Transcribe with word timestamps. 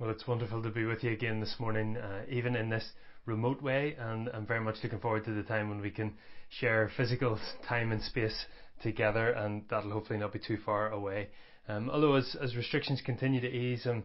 Well, 0.00 0.10
it's 0.10 0.28
wonderful 0.28 0.62
to 0.62 0.70
be 0.70 0.84
with 0.84 1.02
you 1.02 1.10
again 1.10 1.40
this 1.40 1.56
morning, 1.58 1.96
uh, 1.96 2.20
even 2.28 2.54
in 2.54 2.68
this 2.68 2.88
remote 3.26 3.60
way, 3.60 3.96
and 3.98 4.30
I'm 4.32 4.46
very 4.46 4.60
much 4.60 4.76
looking 4.84 5.00
forward 5.00 5.24
to 5.24 5.32
the 5.32 5.42
time 5.42 5.68
when 5.68 5.80
we 5.80 5.90
can 5.90 6.14
share 6.60 6.88
physical 6.96 7.36
time 7.68 7.90
and 7.90 8.00
space 8.00 8.46
together, 8.80 9.30
and 9.30 9.64
that'll 9.68 9.90
hopefully 9.90 10.20
not 10.20 10.32
be 10.32 10.38
too 10.38 10.56
far 10.64 10.90
away. 10.90 11.30
Um, 11.66 11.90
although, 11.90 12.14
as, 12.14 12.36
as 12.40 12.54
restrictions 12.54 13.02
continue 13.04 13.40
to 13.40 13.48
ease, 13.48 13.86
and 13.86 14.04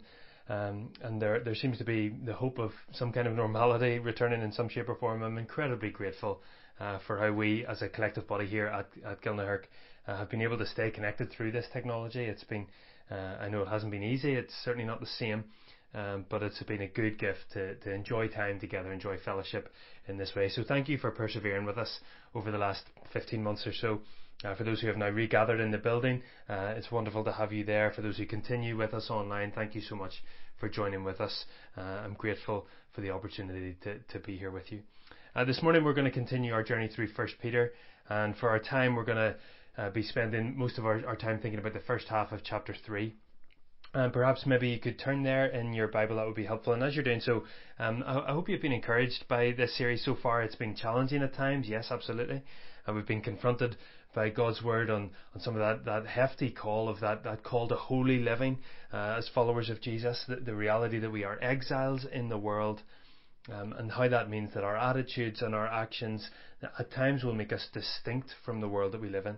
um, 0.50 0.90
and 1.04 1.22
there 1.22 1.40
there 1.42 1.54
seems 1.54 1.78
to 1.78 1.84
be 1.84 2.10
the 2.10 2.34
hope 2.34 2.58
of 2.58 2.72
some 2.94 3.14
kind 3.14 3.28
of 3.28 3.36
normality 3.36 4.00
returning 4.00 4.42
in 4.42 4.52
some 4.52 4.70
shape 4.70 4.90
or 4.90 4.96
form, 4.96 5.22
I'm 5.22 5.38
incredibly 5.38 5.92
grateful 5.92 6.42
uh, 6.80 6.98
for 7.06 7.20
how 7.20 7.32
we, 7.32 7.68
as 7.68 7.84
a 7.84 7.88
collective 7.88 8.28
body 8.28 8.48
here 8.48 8.66
at 8.66 8.88
at 9.06 9.22
Gilnahirk, 9.22 9.66
uh, 10.08 10.18
have 10.18 10.32
been 10.32 10.42
able 10.42 10.58
to 10.58 10.66
stay 10.66 10.90
connected 10.90 11.30
through 11.30 11.52
this 11.52 11.68
technology. 11.72 12.24
It's 12.24 12.44
been 12.44 12.66
uh, 13.12 13.38
I 13.42 13.50
know 13.50 13.62
it 13.62 13.68
hasn't 13.68 13.92
been 13.92 14.04
easy. 14.04 14.34
It's 14.34 14.54
certainly 14.64 14.88
not 14.88 15.00
the 15.00 15.06
same. 15.06 15.44
Um, 15.96 16.26
but 16.30 16.42
it's 16.42 16.62
been 16.64 16.82
a 16.82 16.88
good 16.88 17.20
gift 17.20 17.40
to, 17.54 17.76
to 17.76 17.94
enjoy 17.94 18.28
time 18.28 18.60
together, 18.60 18.92
enjoy 18.92 19.18
fellowship 19.24 19.70
in 20.08 20.18
this 20.18 20.34
way. 20.36 20.50
So 20.50 20.64
thank 20.68 20.90
you 20.90 20.98
for 20.98 21.12
persevering 21.12 21.66
with 21.66 21.78
us 21.78 22.00
over 22.34 22.50
the 22.52 22.58
last 22.58 22.84
15 23.12 23.44
months 23.44 23.68
or 23.68 23.74
so. 23.74 24.02
Uh, 24.44 24.56
for 24.56 24.64
those 24.64 24.82
who 24.82 24.88
have 24.88 24.98
now 24.98 25.10
regathered 25.10 25.60
in 25.60 25.72
the 25.72 25.78
building, 25.78 26.22
uh, 26.50 26.74
it's 26.76 26.92
wonderful 26.92 27.24
to 27.24 27.32
have 27.32 27.54
you 27.54 27.64
there. 27.64 27.92
For 27.92 28.02
those 28.02 28.18
who 28.18 28.26
continue 28.26 28.76
with 28.76 28.94
us 28.94 29.10
online, 29.10 29.52
thank 29.52 29.76
you 29.76 29.82
so 29.82 29.96
much 29.96 30.24
for 30.60 30.68
joining 30.68 31.04
with 31.04 31.22
us. 31.22 31.46
Uh, 31.78 31.82
I'm 31.82 32.14
grateful 32.14 32.68
for 32.94 33.02
the 33.02 33.12
opportunity 33.12 33.78
to, 33.84 34.00
to 34.00 34.20
be 34.20 34.36
here 34.36 34.52
with 34.52 34.72
you. 34.72 34.82
Uh, 35.36 35.46
this 35.46 35.62
morning 35.62 35.84
we're 35.84 35.94
going 35.94 36.06
to 36.06 36.12
continue 36.12 36.54
our 36.54 36.64
journey 36.64 36.88
through 36.88 37.08
First 37.08 37.36
Peter, 37.42 37.74
and 38.10 38.36
for 38.38 38.50
our 38.50 38.60
time 38.60 38.96
we're 38.96 39.06
going 39.06 39.18
to 39.18 39.36
uh, 39.78 39.90
be 39.92 40.04
spending 40.04 40.58
most 40.58 40.78
of 40.78 40.86
our, 40.86 41.06
our 41.08 41.16
time 41.16 41.40
thinking 41.40 41.60
about 41.60 41.74
the 41.74 41.80
first 41.80 42.08
half 42.08 42.32
of 42.32 42.42
chapter 42.44 42.76
3. 42.86 43.16
And 43.94 44.12
perhaps 44.12 44.48
maybe 44.48 44.70
you 44.70 44.80
could 44.80 44.98
turn 44.98 45.22
there 45.22 45.46
in 45.46 45.74
your 45.74 45.88
Bible, 45.88 46.16
that 46.16 46.26
would 46.26 46.36
be 46.36 46.46
helpful. 46.46 46.74
And 46.74 46.82
as 46.82 46.96
you're 46.96 47.04
doing 47.04 47.22
so, 47.22 47.44
um, 47.78 48.04
I, 48.08 48.22
I, 48.22 48.32
hope 48.32 48.50
you've 48.50 48.62
been 48.62 48.72
encouraged 48.72 49.26
by 49.28 49.52
this 49.56 49.78
series 49.78 50.04
so 50.04 50.16
far. 50.16 50.42
It's 50.42 50.56
been 50.56 50.76
challenging 50.76 51.22
at 51.22 51.36
times, 51.36 51.68
yes, 51.70 51.90
absolutely. 51.92 52.42
And 52.88 52.96
we've 52.96 53.06
been 53.06 53.22
confronted 53.22 53.78
by 54.16 54.30
God's 54.30 54.64
word 54.64 54.90
on, 54.90 55.12
on 55.36 55.42
some 55.42 55.56
of 55.56 55.60
that, 55.60 55.86
that 55.86 56.08
hefty 56.08 56.50
call 56.50 56.90
of 56.90 57.00
that, 57.02 57.24
that 57.24 57.44
call 57.44 57.68
to 57.68 57.76
holy 57.76 58.20
living 58.20 58.60
uh, 58.92 59.16
as 59.18 59.30
followers 59.34 59.70
of 59.70 59.80
Jesus, 59.80 60.24
the, 60.28 60.38
the, 60.38 60.56
reality 60.56 61.00
that 61.00 61.12
we 61.12 61.24
are 61.24 61.42
exiles 61.42 62.06
in 62.12 62.30
the 62.30 62.38
world, 62.38 62.82
um, 63.52 63.74
and 63.74 63.92
how 63.92 64.08
that 64.08 64.30
means 64.30 64.54
that 64.54 64.64
our 64.64 64.78
attitudes 64.78 65.42
and 65.42 65.54
our 65.54 65.68
actions 65.68 66.30
at 66.80 66.92
times 66.92 67.24
will 67.24 67.34
make 67.34 67.52
us 67.52 67.68
distinct 67.74 68.30
from 68.46 68.62
the 68.62 68.68
world 68.68 68.92
that 68.94 69.02
we 69.02 69.10
live 69.10 69.26
in. 69.26 69.38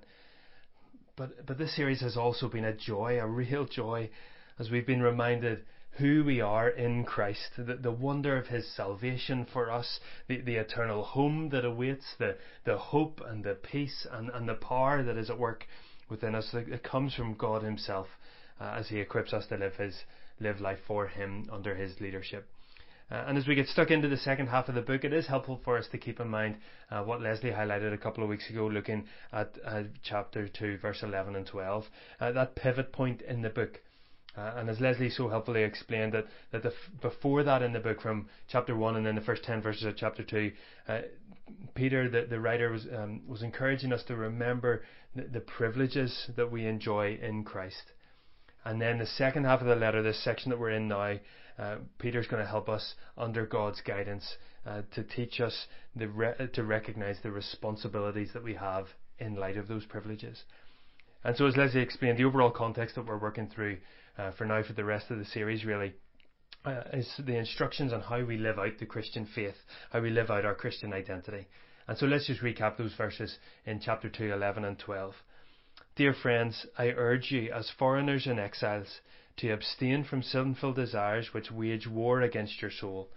But, 1.18 1.46
but 1.46 1.58
this 1.58 1.76
series 1.76 2.02
has 2.02 2.18
also 2.18 2.50
been 2.50 2.66
a 2.66 2.76
joy, 2.76 3.20
a 3.20 3.28
real 3.28 3.66
joy 3.66 4.10
as 4.58 4.70
we've 4.70 4.88
been 4.88 5.02
reminded 5.02 5.64
who 5.98 6.24
we 6.26 6.42
are 6.42 6.68
in 6.68 7.06
Christ, 7.06 7.52
the, 7.58 7.76
the 7.76 7.92
wonder 7.92 8.38
of 8.38 8.48
His 8.48 8.68
salvation 8.76 9.46
for 9.52 9.72
us, 9.72 10.00
the, 10.28 10.42
the 10.42 10.56
eternal 10.56 11.04
home 11.04 11.50
that 11.50 11.64
awaits, 11.64 12.16
the, 12.20 12.38
the 12.66 12.78
hope 12.78 13.22
and 13.26 13.44
the 13.44 13.56
peace 13.56 14.06
and, 14.12 14.30
and 14.30 14.48
the 14.48 14.56
power 14.56 15.04
that 15.04 15.18
is 15.18 15.30
at 15.30 15.40
work 15.40 15.66
within 16.10 16.36
us 16.36 16.50
that, 16.52 16.84
comes 16.84 17.14
from 17.14 17.36
God 17.36 17.64
Himself 17.64 18.08
uh, 18.60 18.76
as 18.78 18.90
He 18.90 19.00
equips 19.00 19.34
us 19.34 19.48
to 19.48 19.58
live 19.58 19.76
His 19.76 19.96
live 20.40 20.60
life 20.60 20.80
for 20.86 21.08
Him 21.08 21.48
under 21.52 21.76
His 21.76 22.00
leadership. 22.02 22.48
Uh, 23.10 23.24
and 23.28 23.38
as 23.38 23.48
we 23.48 23.56
get 23.56 23.68
stuck 23.68 23.92
into 23.92 24.10
the 24.10 24.18
second 24.18 24.48
half 24.48 24.68
of 24.68 24.76
the 24.76 24.82
book, 24.82 25.04
it 25.04 25.14
is 25.14 25.28
helpful 25.28 25.62
for 25.64 25.78
us 25.78 25.88
to 25.92 25.98
keep 25.98 26.20
in 26.20 26.28
mind 26.28 26.58
uh, 26.90 27.04
what 27.04 27.22
Leslie 27.22 27.52
highlighted 27.52 27.94
a 27.94 27.98
couple 27.98 28.24
of 28.24 28.30
weeks 28.30 28.50
ago, 28.50 28.66
looking 28.68 29.06
at 29.32 29.56
uh, 29.64 29.84
chapter 30.04 30.50
2, 30.50 30.80
verse 30.80 31.04
11 31.04 31.36
and 31.36 31.46
12. 31.46 31.86
Uh, 32.20 32.32
that 32.32 32.56
pivot 32.56 32.92
point 32.92 33.22
in 33.22 33.42
the 33.42 33.50
book 33.50 33.80
uh, 34.38 34.54
and 34.58 34.70
as 34.70 34.80
Leslie 34.80 35.10
so 35.10 35.30
helpfully 35.30 35.64
explained, 35.64 36.14
that, 36.14 36.26
that 36.52 36.64
the, 36.64 36.74
before 37.02 37.44
that 37.44 37.62
in 37.62 37.74
the 37.74 37.80
book, 37.80 38.02
from 38.02 38.28
chapter 38.48 38.76
1 38.76 38.98
and 38.98 39.06
then 39.06 39.16
the 39.16 39.22
first 39.22 39.44
10 39.44 39.62
verses 39.62 39.84
of 39.84 39.96
chapter 39.96 40.24
2, 40.24 40.52
uh, 40.88 41.00
Peter, 41.74 42.10
the, 42.10 42.26
the 42.30 42.40
writer, 42.40 42.72
was, 42.72 42.86
um, 42.96 43.22
was 43.28 43.44
encouraging 43.44 43.94
us 43.94 44.04
to 44.04 44.16
remember 44.16 44.84
the, 45.16 45.24
the 45.24 45.40
privileges 45.40 46.30
that 46.36 46.52
we 46.52 46.66
enjoy 46.66 47.18
in 47.22 47.44
Christ. 47.44 47.94
And 48.66 48.82
then 48.82 48.98
the 48.98 49.06
second 49.06 49.46
half 49.46 49.62
of 49.62 49.68
the 49.68 49.76
letter, 49.76 50.02
this 50.02 50.24
section 50.24 50.50
that 50.50 50.60
we're 50.60 50.72
in 50.72 50.88
now, 50.88 51.20
uh, 51.58 51.76
Peter's 52.00 52.28
going 52.28 52.44
to 52.44 52.50
help 52.50 52.68
us 52.68 52.96
under 53.18 53.46
God's 53.46 53.80
guidance 53.82 54.36
uh, 54.66 54.82
to 54.96 55.04
teach 55.04 55.40
us 55.40 55.68
the 55.96 56.08
re- 56.08 56.50
to 56.54 56.64
recognize 56.64 57.18
the 57.22 57.32
responsibilities 57.32 58.32
that 58.34 58.44
we 58.44 58.56
have 58.56 58.88
in 59.20 59.36
light 59.36 59.56
of 59.56 59.68
those 59.68 59.86
privileges. 59.86 60.44
And 61.24 61.38
so, 61.38 61.46
as 61.46 61.56
Leslie 61.56 61.82
explained, 61.82 62.18
the 62.18 62.26
overall 62.26 62.52
context 62.52 62.96
that 62.96 63.06
we're 63.06 63.18
working 63.18 63.48
through 63.48 63.78
uh, 64.18 64.32
for 64.32 64.46
now 64.46 64.64
for 64.64 64.74
the 64.74 64.84
rest 64.84 65.12
of 65.12 65.18
the 65.18 65.26
series 65.26 65.66
really 65.66 65.94
uh, 66.66 66.82
is 66.94 67.10
the 67.20 67.38
instructions 67.38 67.94
on 67.94 68.02
how 68.02 68.24
we 68.24 68.38
live 68.38 68.58
out 68.58 68.78
the 68.80 68.86
Christian 68.86 69.28
faith, 69.36 69.56
how 69.92 70.02
we 70.02 70.10
live 70.10 70.32
out 70.32 70.46
our 70.46 70.56
Christian 70.56 70.94
identity. 70.94 71.48
And 71.88 71.98
so 71.98 72.08
let's 72.08 72.28
just 72.28 72.42
recap 72.42 72.78
those 72.78 72.96
verses 72.96 73.38
in 73.66 73.80
chapter 73.80 74.10
2, 74.10 74.34
11 74.34 74.66
and 74.66 74.80
12. 74.80 75.14
Dear 75.96 76.14
friends, 76.14 76.66
I 76.78 76.88
urge 76.88 77.32
you 77.32 77.52
as 77.54 77.70
foreigners 77.78 78.26
and 78.26 78.40
exiles 78.40 79.02
to 79.38 79.52
abstain 79.52 80.04
from 80.04 80.24
sinful 80.24 80.74
desires 80.74 81.34
which 81.34 81.52
wage 81.52 81.88
war 81.88 82.22
against 82.22 82.62
your 82.62 82.72
soul. 82.72 83.10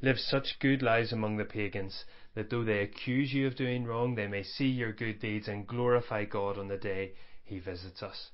Live 0.00 0.18
such 0.18 0.58
good 0.60 0.82
lives 0.82 1.12
among 1.12 1.36
the 1.36 1.44
pagans 1.44 2.04
that 2.34 2.50
though 2.50 2.64
they 2.64 2.80
accuse 2.80 3.32
you 3.32 3.46
of 3.46 3.56
doing 3.56 3.84
wrong, 3.84 4.14
they 4.14 4.26
may 4.26 4.42
see 4.42 4.68
your 4.68 4.92
good 4.92 5.18
deeds 5.20 5.48
and 5.48 5.66
glorify 5.66 6.24
God 6.24 6.58
on 6.58 6.68
the 6.68 6.76
day 6.76 7.12
he 7.44 7.58
visits 7.58 8.02
us. 8.02 8.30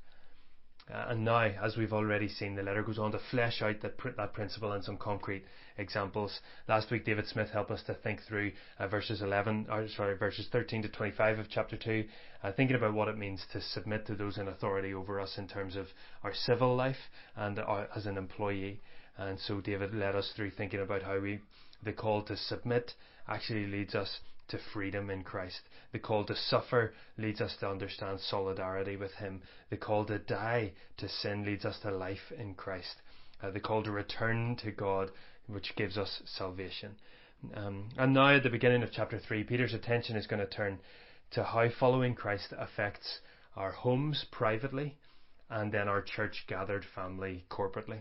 Uh, 0.91 1.06
and 1.10 1.25
now, 1.25 1.44
as 1.62 1.76
we've 1.76 1.93
already 1.93 2.28
seen, 2.28 2.56
the 2.56 2.62
letter 2.62 2.82
goes 2.82 2.98
on 2.98 3.12
to 3.12 3.20
flesh 3.31 3.62
out 3.62 3.81
that, 3.82 3.97
pr- 3.97 4.10
that 4.16 4.32
principle 4.32 4.72
in 4.72 4.82
some 4.82 4.97
concrete 4.97 5.44
examples. 5.78 6.41
Last 6.69 6.91
week, 6.91 7.04
David 7.04 7.26
Smith 7.28 7.50
helped 7.50 7.70
us 7.70 7.82
to 7.87 7.94
think 7.94 8.20
through 8.28 8.53
uh, 8.78 8.88
verses 8.88 9.22
11, 9.22 9.69
or 9.71 9.87
sorry, 9.88 10.16
verses 10.16 10.48
13 10.50 10.82
to 10.82 10.88
25 10.88 11.38
of 11.38 11.47
chapter 11.48 11.76
2, 11.76 12.04
uh, 12.42 12.53
thinking 12.53 12.76
about 12.76 12.94
what 12.94 13.09
it 13.09 13.16
means 13.16 13.44
to 13.53 13.60
submit 13.60 14.06
to 14.06 14.16
those 14.16 14.38
in 14.38 14.48
authority 14.48 14.92
over 14.92 15.21
us 15.21 15.38
in 15.38 15.47
terms 15.47 15.76
of 15.76 15.87
our 16.25 16.34
civil 16.34 16.75
life 16.75 17.10
and 17.37 17.60
our, 17.60 17.88
as 17.94 18.06
an 18.06 18.19
employee. 18.19 18.81
And 19.16 19.38
so 19.38 19.60
David 19.60 19.94
led 19.94 20.16
us 20.16 20.32
through 20.34 20.50
thinking 20.50 20.81
about 20.81 21.03
how 21.03 21.21
we, 21.21 21.38
the 21.84 21.92
call 21.92 22.22
to 22.25 22.37
submit 22.37 22.92
actually 23.28 23.66
leads 23.66 23.94
us 23.94 24.19
to 24.52 24.58
freedom 24.72 25.10
in 25.10 25.24
Christ. 25.24 25.60
The 25.92 25.98
call 25.98 26.24
to 26.24 26.36
suffer 26.36 26.94
leads 27.18 27.40
us 27.40 27.56
to 27.60 27.68
understand 27.68 28.20
solidarity 28.20 28.96
with 28.96 29.12
Him. 29.14 29.42
The 29.70 29.76
call 29.76 30.04
to 30.06 30.18
die 30.18 30.72
to 30.98 31.08
sin 31.08 31.44
leads 31.44 31.64
us 31.64 31.78
to 31.80 31.90
life 31.90 32.32
in 32.38 32.54
Christ. 32.54 33.02
Uh, 33.42 33.50
the 33.50 33.60
call 33.60 33.82
to 33.82 33.91
return 33.91 34.56
to 34.62 34.70
God, 34.70 35.10
which 35.48 35.74
gives 35.76 35.98
us 35.98 36.22
salvation. 36.24 36.94
Um, 37.54 37.88
and 37.98 38.14
now, 38.14 38.36
at 38.36 38.44
the 38.44 38.50
beginning 38.50 38.84
of 38.84 38.92
chapter 38.92 39.18
3, 39.18 39.42
Peter's 39.44 39.74
attention 39.74 40.16
is 40.16 40.28
going 40.28 40.41
to 40.41 40.46
turn 40.46 40.78
to 41.32 41.42
how 41.42 41.68
following 41.80 42.14
Christ 42.14 42.52
affects 42.56 43.18
our 43.56 43.72
homes 43.72 44.24
privately 44.30 44.96
and 45.50 45.72
then 45.72 45.88
our 45.88 46.02
church 46.02 46.44
gathered 46.46 46.84
family 46.94 47.44
corporately. 47.50 48.00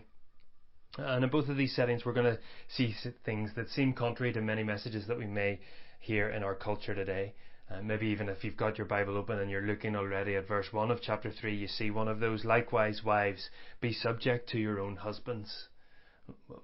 And 0.98 1.24
in 1.24 1.30
both 1.30 1.48
of 1.48 1.56
these 1.56 1.74
settings, 1.74 2.04
we're 2.04 2.12
going 2.12 2.34
to 2.34 2.38
see 2.68 2.94
things 3.24 3.50
that 3.56 3.70
seem 3.70 3.94
contrary 3.94 4.32
to 4.34 4.40
many 4.42 4.62
messages 4.62 5.06
that 5.06 5.18
we 5.18 5.26
may 5.26 5.58
hear 6.02 6.28
in 6.28 6.42
our 6.42 6.54
culture 6.54 6.94
today. 6.94 7.32
Uh, 7.70 7.80
maybe 7.80 8.06
even 8.08 8.28
if 8.28 8.44
you've 8.44 8.56
got 8.56 8.76
your 8.76 8.86
Bible 8.86 9.16
open 9.16 9.38
and 9.38 9.50
you're 9.50 9.62
looking 9.62 9.96
already 9.96 10.34
at 10.34 10.48
verse 10.48 10.66
1 10.72 10.90
of 10.90 11.00
chapter 11.00 11.30
3, 11.30 11.54
you 11.54 11.68
see 11.68 11.90
one 11.90 12.08
of 12.08 12.20
those. 12.20 12.44
Likewise, 12.44 13.02
wives, 13.04 13.48
be 13.80 13.92
subject 13.92 14.48
to 14.48 14.58
your 14.58 14.80
own 14.80 14.96
husbands. 14.96 15.68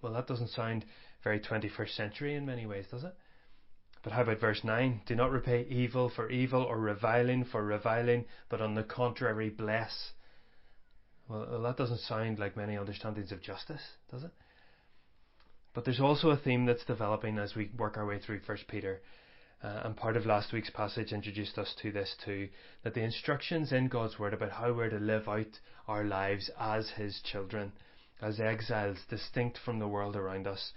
Well, 0.02 0.12
that 0.12 0.26
doesn't 0.26 0.50
sound 0.50 0.84
very 1.22 1.40
21st 1.40 1.96
century 1.96 2.34
in 2.34 2.44
many 2.44 2.66
ways, 2.66 2.86
does 2.90 3.04
it? 3.04 3.14
But 4.02 4.12
how 4.12 4.22
about 4.22 4.40
verse 4.40 4.60
9? 4.64 5.02
Do 5.06 5.14
not 5.14 5.30
repay 5.30 5.66
evil 5.70 6.10
for 6.14 6.30
evil 6.30 6.62
or 6.62 6.78
reviling 6.78 7.44
for 7.44 7.64
reviling, 7.64 8.24
but 8.48 8.60
on 8.60 8.74
the 8.74 8.82
contrary, 8.82 9.50
bless. 9.50 10.12
Well, 11.28 11.62
that 11.62 11.76
doesn't 11.76 12.00
sound 12.00 12.38
like 12.38 12.56
many 12.56 12.76
understandings 12.76 13.32
of 13.32 13.40
justice, 13.40 13.82
does 14.10 14.24
it? 14.24 14.30
But 15.74 15.84
there's 15.84 16.00
also 16.00 16.30
a 16.30 16.36
theme 16.36 16.66
that's 16.66 16.84
developing 16.84 17.38
as 17.38 17.54
we 17.54 17.70
work 17.78 17.96
our 17.96 18.06
way 18.06 18.18
through 18.18 18.40
First 18.40 18.66
Peter 18.66 19.00
uh, 19.62 19.82
and 19.84 19.96
part 19.96 20.16
of 20.16 20.24
last 20.24 20.52
week's 20.52 20.70
passage 20.70 21.12
introduced 21.12 21.58
us 21.58 21.74
to 21.82 21.90
this 21.90 22.14
too 22.24 22.48
that 22.84 22.94
the 22.94 23.02
instructions 23.02 23.72
in 23.72 23.88
God's 23.88 24.18
Word 24.18 24.32
about 24.32 24.52
how 24.52 24.72
we're 24.72 24.90
to 24.90 24.98
live 24.98 25.28
out 25.28 25.58
our 25.88 26.04
lives 26.04 26.50
as 26.58 26.90
His 26.90 27.20
children, 27.22 27.72
as 28.22 28.38
exiles 28.38 28.98
distinct 29.08 29.58
from 29.64 29.78
the 29.78 29.88
world 29.88 30.14
around 30.14 30.46
us, 30.46 30.72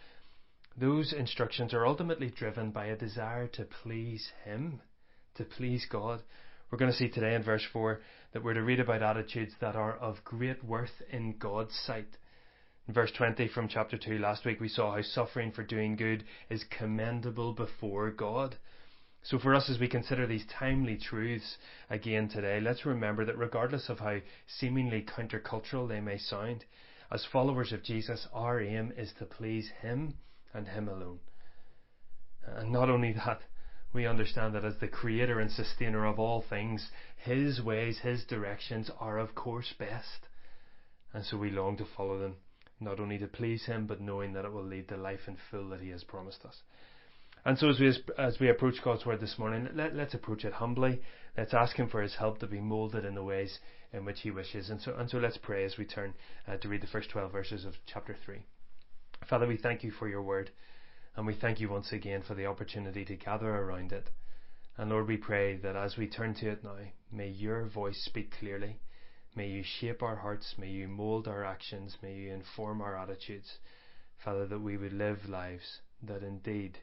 those 0.78 1.14
instructions 1.14 1.74
are 1.74 1.86
ultimately 1.86 2.30
driven 2.30 2.72
by 2.72 2.86
a 2.86 2.98
desire 2.98 3.48
to 3.48 3.66
please 3.84 4.32
Him, 4.46 4.82
to 5.36 5.44
please 5.44 5.86
God. 5.90 6.22
We're 6.72 6.78
going 6.78 6.92
to 6.92 6.98
see 6.98 7.10
today 7.10 7.36
in 7.36 7.44
verse 7.44 7.66
4 7.72 8.02
that 8.34 8.44
we're 8.44 8.54
to 8.54 8.64
read 8.64 8.80
about 8.80 9.04
attitudes 9.04 9.52
that 9.60 9.76
are 9.76 9.98
of 9.98 10.24
great 10.24 10.64
worth 10.64 11.02
in 11.12 11.38
God's 11.38 11.76
sight. 11.86 12.18
In 12.88 12.96
verse 12.96 13.12
20 13.12 13.48
from 13.50 13.68
chapter 13.68 13.98
2 13.98 14.18
last 14.18 14.44
week, 14.44 14.60
we 14.60 14.68
saw 14.68 14.96
how 14.96 15.02
suffering 15.04 15.52
for 15.52 15.64
doing 15.64 15.96
good 15.96 16.24
is 16.50 16.64
commendable 16.64 17.54
before 17.54 18.10
God. 18.10 18.58
So, 19.24 19.38
for 19.38 19.54
us, 19.54 19.70
as 19.70 19.80
we 19.80 19.88
consider 19.88 20.26
these 20.26 20.48
timely 20.48 20.98
truths 20.98 21.58
again 21.92 22.28
today, 22.28 22.60
let's 22.60 22.86
remember 22.86 23.24
that 23.26 23.38
regardless 23.38 23.88
of 23.88 24.00
how 24.00 24.22
seemingly 24.48 25.04
countercultural 25.04 25.88
they 25.88 26.02
may 26.02 26.18
sound, 26.18 26.66
As 27.12 27.26
followers 27.26 27.72
of 27.72 27.84
Jesus, 27.84 28.28
our 28.34 28.62
aim 28.62 28.94
is 28.98 29.14
to 29.20 29.26
please 29.26 29.70
Him 29.82 30.16
and 30.54 30.68
Him 30.68 30.88
alone. 30.88 31.20
And 32.44 32.72
not 32.72 32.90
only 32.90 33.12
that, 33.14 33.42
we 33.94 34.08
understand 34.08 34.56
that 34.56 34.66
as 34.66 34.78
the 34.78 34.88
creator 34.88 35.40
and 35.40 35.52
sustainer 35.52 36.06
of 36.06 36.20
all 36.20 36.42
things, 36.42 36.90
His 37.18 37.62
ways, 37.62 38.00
His 38.00 38.24
directions 38.24 38.90
are 39.00 39.20
of 39.20 39.36
course 39.36 39.74
best. 39.78 40.28
And 41.14 41.24
so 41.26 41.38
we 41.38 41.52
long 41.52 41.78
to 41.78 41.86
follow 41.86 42.18
them, 42.18 42.38
not 42.82 43.00
only 43.00 43.18
to 43.20 43.28
please 43.28 43.66
Him, 43.66 43.86
but 43.88 44.02
knowing 44.02 44.34
that 44.34 44.46
it 44.46 44.52
will 44.52 44.64
lead 44.64 44.90
to 44.90 44.98
life 44.98 45.28
in 45.28 45.38
full 45.50 45.70
that 45.70 45.82
He 45.82 45.90
has 45.90 46.04
promised 46.04 46.44
us. 46.46 46.62
And 47.46 47.58
so 47.58 47.70
as 47.70 47.80
we, 47.80 47.94
as 48.18 48.40
we 48.40 48.50
approach 48.50 48.84
God's 48.84 49.06
Word 49.06 49.20
this 49.20 49.40
morning, 49.40 49.68
let, 49.74 49.96
let's 49.96 50.14
approach 50.14 50.46
it 50.46 50.54
humbly. 50.54 51.02
Let's 51.38 51.54
ask 51.54 51.76
Him 51.76 51.90
for 51.90 52.02
His 52.02 52.16
help 52.16 52.40
to 52.40 52.48
be 52.48 52.60
moulded 52.60 53.06
in 53.06 53.16
the 53.16 53.24
ways 53.24 53.60
in 53.94 54.06
which 54.06 54.22
He 54.22 54.32
wishes. 54.32 54.70
And 54.70 54.82
so, 54.82 54.96
and 54.96 55.10
so 55.10 55.18
let's 55.18 55.38
pray 55.38 55.66
as 55.66 55.78
we 55.78 55.86
turn 55.86 56.14
uh, 56.48 56.58
to 56.58 56.68
read 56.68 56.82
the 56.82 56.88
first 56.88 57.10
12 57.10 57.32
verses 57.32 57.66
of 57.66 57.74
chapter 57.86 58.16
3. 58.26 58.44
Father, 59.30 59.48
we 59.48 59.58
thank 59.58 59.84
you 59.84 59.92
for 59.92 60.08
your 60.08 60.22
Word. 60.22 60.52
And 61.16 61.28
we 61.28 61.34
thank 61.34 61.60
you 61.60 61.70
once 61.70 61.92
again 61.92 62.24
for 62.26 62.36
the 62.36 62.46
opportunity 62.46 63.04
to 63.06 63.16
gather 63.16 63.50
around 63.50 63.92
it. 63.92 64.10
And 64.78 64.90
Lord, 64.90 65.08
we 65.08 65.18
pray 65.18 65.58
that 65.58 65.76
as 65.76 65.98
we 65.98 66.08
turn 66.08 66.34
to 66.36 66.50
it 66.50 66.64
now, 66.64 66.78
may 67.12 67.28
your 67.28 67.66
voice 67.66 68.02
speak 68.06 68.32
clearly. 68.40 68.80
May 69.36 69.48
you 69.48 69.64
shape 69.64 70.04
our 70.04 70.18
hearts. 70.18 70.56
May 70.58 70.70
you 70.70 70.88
mould 70.88 71.28
our 71.28 71.46
actions. 71.46 71.98
May 72.02 72.16
you 72.16 72.34
inform 72.34 72.82
our 72.82 72.98
attitudes. 72.98 73.60
Father, 74.24 74.46
that 74.46 74.60
we 74.60 74.78
would 74.78 74.94
live 74.94 75.30
lives 75.30 75.80
that 76.04 76.24
indeed 76.24 76.78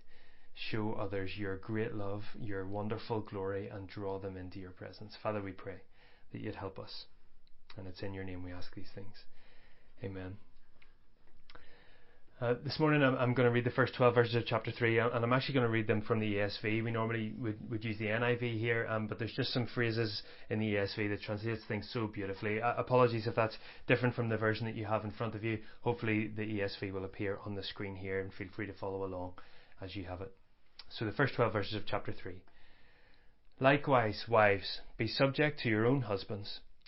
show 0.54 0.92
others 0.94 1.36
your 1.36 1.56
great 1.56 1.94
love, 1.94 2.24
your 2.40 2.66
wonderful 2.66 3.20
glory, 3.20 3.68
and 3.68 3.88
draw 3.88 4.18
them 4.18 4.36
into 4.36 4.58
your 4.58 4.70
presence. 4.70 5.16
Father, 5.22 5.40
we 5.40 5.52
pray 5.52 5.80
that 6.32 6.40
you'd 6.40 6.54
help 6.54 6.78
us. 6.78 7.04
And 7.76 7.86
it's 7.86 8.02
in 8.02 8.14
your 8.14 8.24
name 8.24 8.42
we 8.42 8.52
ask 8.52 8.74
these 8.74 8.90
things. 8.94 9.24
Amen. 10.02 10.36
Uh, 12.40 12.54
this 12.62 12.78
morning 12.78 13.02
I'm, 13.02 13.16
I'm, 13.16 13.34
going 13.34 13.48
to 13.48 13.52
read 13.52 13.64
the 13.64 13.70
first 13.70 13.96
12 13.96 14.14
verses 14.14 14.34
of 14.36 14.46
chapter 14.46 14.70
3 14.70 15.00
and 15.00 15.24
I'm 15.24 15.32
actually 15.32 15.54
going 15.54 15.66
to 15.66 15.72
read 15.72 15.88
them 15.88 16.02
from 16.02 16.20
the 16.20 16.34
ESV. 16.34 16.84
We 16.84 16.92
normally 16.92 17.34
would, 17.36 17.58
would 17.68 17.84
use 17.84 17.98
the 17.98 18.04
NIV 18.04 18.60
here, 18.60 18.86
um, 18.88 19.08
but 19.08 19.18
there's 19.18 19.32
just 19.32 19.52
some 19.52 19.66
phrases 19.66 20.22
in 20.48 20.60
the 20.60 20.74
ESV 20.74 21.08
that 21.08 21.20
translates 21.20 21.62
things 21.66 21.90
so 21.92 22.06
beautifully. 22.06 22.62
Uh, 22.62 22.74
apologies 22.76 23.26
if 23.26 23.34
that's 23.34 23.56
different 23.88 24.14
from 24.14 24.28
the 24.28 24.36
version 24.36 24.66
that 24.66 24.76
you 24.76 24.84
have 24.84 25.02
in 25.02 25.10
front 25.10 25.34
of 25.34 25.42
you. 25.42 25.58
Hopefully 25.80 26.28
the 26.28 26.44
ESV 26.44 26.92
will 26.92 27.04
appear 27.04 27.40
on 27.44 27.56
the 27.56 27.62
screen 27.64 27.96
here 27.96 28.20
and 28.20 28.32
feel 28.32 28.46
free 28.54 28.66
to 28.68 28.74
follow 28.74 29.04
along 29.04 29.32
as 29.82 29.96
you 29.96 30.04
have 30.04 30.20
it. 30.20 30.32
So 30.90 31.04
the 31.04 31.10
first 31.10 31.34
12 31.34 31.52
verses 31.52 31.74
of 31.74 31.86
chapter 31.86 32.12
3. 32.12 32.34
Likewise, 33.58 34.26
wives, 34.28 34.80
be 34.96 35.08
subject 35.08 35.58
to 35.62 35.68
your 35.68 35.86
own 35.86 36.02
husbands, 36.02 36.60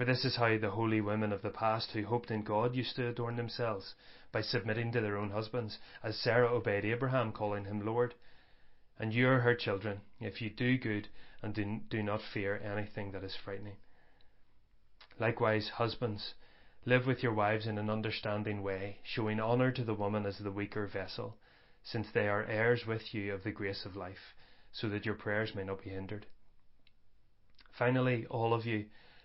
For 0.00 0.06
this 0.06 0.24
is 0.24 0.36
how 0.36 0.56
the 0.56 0.70
holy 0.70 1.02
women 1.02 1.30
of 1.30 1.42
the 1.42 1.50
past 1.50 1.90
who 1.90 2.06
hoped 2.06 2.30
in 2.30 2.42
God 2.42 2.74
used 2.74 2.96
to 2.96 3.08
adorn 3.08 3.36
themselves 3.36 3.94
by 4.32 4.40
submitting 4.40 4.92
to 4.92 5.00
their 5.02 5.18
own 5.18 5.28
husbands, 5.28 5.78
as 6.02 6.18
Sarah 6.18 6.50
obeyed 6.50 6.86
Abraham, 6.86 7.32
calling 7.32 7.66
him 7.66 7.84
Lord. 7.84 8.14
And 8.98 9.12
you 9.12 9.28
are 9.28 9.40
her 9.40 9.54
children, 9.54 10.00
if 10.18 10.40
you 10.40 10.48
do 10.48 10.78
good 10.78 11.08
and 11.42 11.52
do, 11.54 11.80
do 11.90 12.02
not 12.02 12.22
fear 12.32 12.56
anything 12.56 13.12
that 13.12 13.22
is 13.22 13.36
frightening. 13.44 13.76
Likewise, 15.18 15.68
husbands, 15.68 16.32
live 16.86 17.06
with 17.06 17.22
your 17.22 17.34
wives 17.34 17.66
in 17.66 17.76
an 17.76 17.90
understanding 17.90 18.62
way, 18.62 19.00
showing 19.02 19.38
honour 19.38 19.70
to 19.70 19.84
the 19.84 19.92
woman 19.92 20.24
as 20.24 20.38
the 20.38 20.50
weaker 20.50 20.86
vessel, 20.86 21.36
since 21.84 22.06
they 22.14 22.26
are 22.26 22.44
heirs 22.44 22.86
with 22.86 23.12
you 23.12 23.34
of 23.34 23.44
the 23.44 23.52
grace 23.52 23.84
of 23.84 23.96
life, 23.96 24.34
so 24.72 24.88
that 24.88 25.04
your 25.04 25.14
prayers 25.14 25.54
may 25.54 25.64
not 25.64 25.84
be 25.84 25.90
hindered. 25.90 26.24
Finally, 27.78 28.24
all 28.30 28.54
of 28.54 28.64
you 28.64 28.86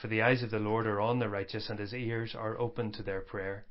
For 0.00 0.08
the 0.08 0.22
eyes 0.22 0.42
of 0.42 0.50
the 0.50 0.58
Lord 0.58 0.86
are 0.86 1.00
on 1.00 1.18
the 1.18 1.28
righteous, 1.28 1.70
and 1.70 1.78
his 1.78 1.94
ears 1.94 2.34
are 2.34 2.58
open 2.58 2.92
to 2.92 3.02
their 3.02 3.20
prayer 3.20 3.64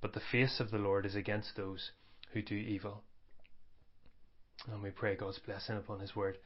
but 0.00 0.12
the 0.12 0.20
face 0.20 0.60
of 0.60 0.70
the 0.70 0.78
Lord 0.78 1.06
is 1.06 1.16
against 1.16 1.56
those 1.56 1.90
who 2.32 2.42
do 2.42 2.54
evil. 2.54 3.02
And 4.70 4.82
we 4.82 4.90
pray 4.90 5.16
God's 5.16 5.38
blessing 5.38 5.76
upon 5.76 6.00
His 6.00 6.14
word. 6.14 6.38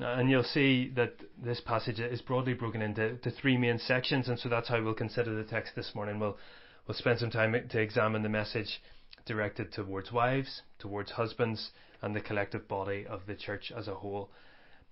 Uh, 0.00 0.06
and 0.06 0.30
you'll 0.30 0.42
see 0.42 0.90
that 0.96 1.14
this 1.36 1.60
passage 1.60 2.00
is 2.00 2.20
broadly 2.20 2.54
broken 2.54 2.82
into 2.82 3.18
three 3.30 3.56
main 3.56 3.78
sections, 3.78 4.28
and 4.28 4.38
so 4.38 4.48
that's 4.48 4.68
how 4.68 4.82
we'll 4.82 4.94
consider 4.94 5.34
the 5.34 5.48
text 5.48 5.74
this 5.74 5.94
morning. 5.94 6.18
We'll, 6.18 6.36
we'll 6.86 6.96
spend 6.96 7.18
some 7.18 7.30
time 7.30 7.54
to 7.68 7.80
examine 7.80 8.22
the 8.22 8.28
message 8.28 8.80
directed 9.24 9.72
towards 9.72 10.12
wives, 10.12 10.62
towards 10.78 11.12
husbands, 11.12 11.70
and 12.02 12.14
the 12.14 12.20
collective 12.20 12.68
body 12.68 13.06
of 13.06 13.22
the 13.26 13.34
church 13.34 13.72
as 13.76 13.88
a 13.88 13.94
whole. 13.94 14.30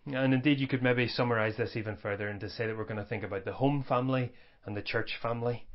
And 0.06 0.34
indeed, 0.34 0.60
you 0.60 0.68
could 0.68 0.82
maybe 0.82 1.08
summarize 1.08 1.56
this 1.56 1.76
even 1.76 1.96
further 1.96 2.28
and 2.28 2.38
to 2.40 2.50
say 2.50 2.66
that 2.66 2.76
we're 2.76 2.84
going 2.84 2.98
to 2.98 3.04
think 3.04 3.24
about 3.24 3.44
the 3.44 3.54
home 3.54 3.82
family 3.88 4.32
and 4.66 4.76
the 4.76 4.82
church 4.82 5.16
family. 5.22 5.66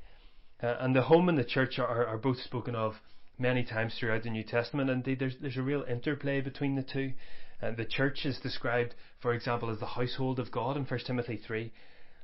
Uh, 0.61 0.75
and 0.79 0.95
the 0.95 1.03
home 1.03 1.29
and 1.29 1.37
the 1.37 1.43
church 1.43 1.79
are, 1.79 2.05
are 2.05 2.17
both 2.17 2.37
spoken 2.37 2.75
of 2.75 2.93
many 3.39 3.63
times 3.63 3.95
throughout 3.97 4.23
the 4.23 4.29
New 4.29 4.43
Testament. 4.43 4.89
Indeed, 4.89 5.19
there's, 5.19 5.35
there's 5.41 5.57
a 5.57 5.63
real 5.63 5.83
interplay 5.83 6.41
between 6.41 6.75
the 6.75 6.83
two. 6.83 7.13
Uh, 7.61 7.71
the 7.71 7.85
church 7.85 8.25
is 8.25 8.39
described, 8.39 8.93
for 9.19 9.33
example, 9.33 9.69
as 9.69 9.79
the 9.79 9.85
household 9.85 10.39
of 10.39 10.51
God 10.51 10.77
in 10.77 10.85
1 10.85 10.99
Timothy 11.07 11.37
3. 11.37 11.71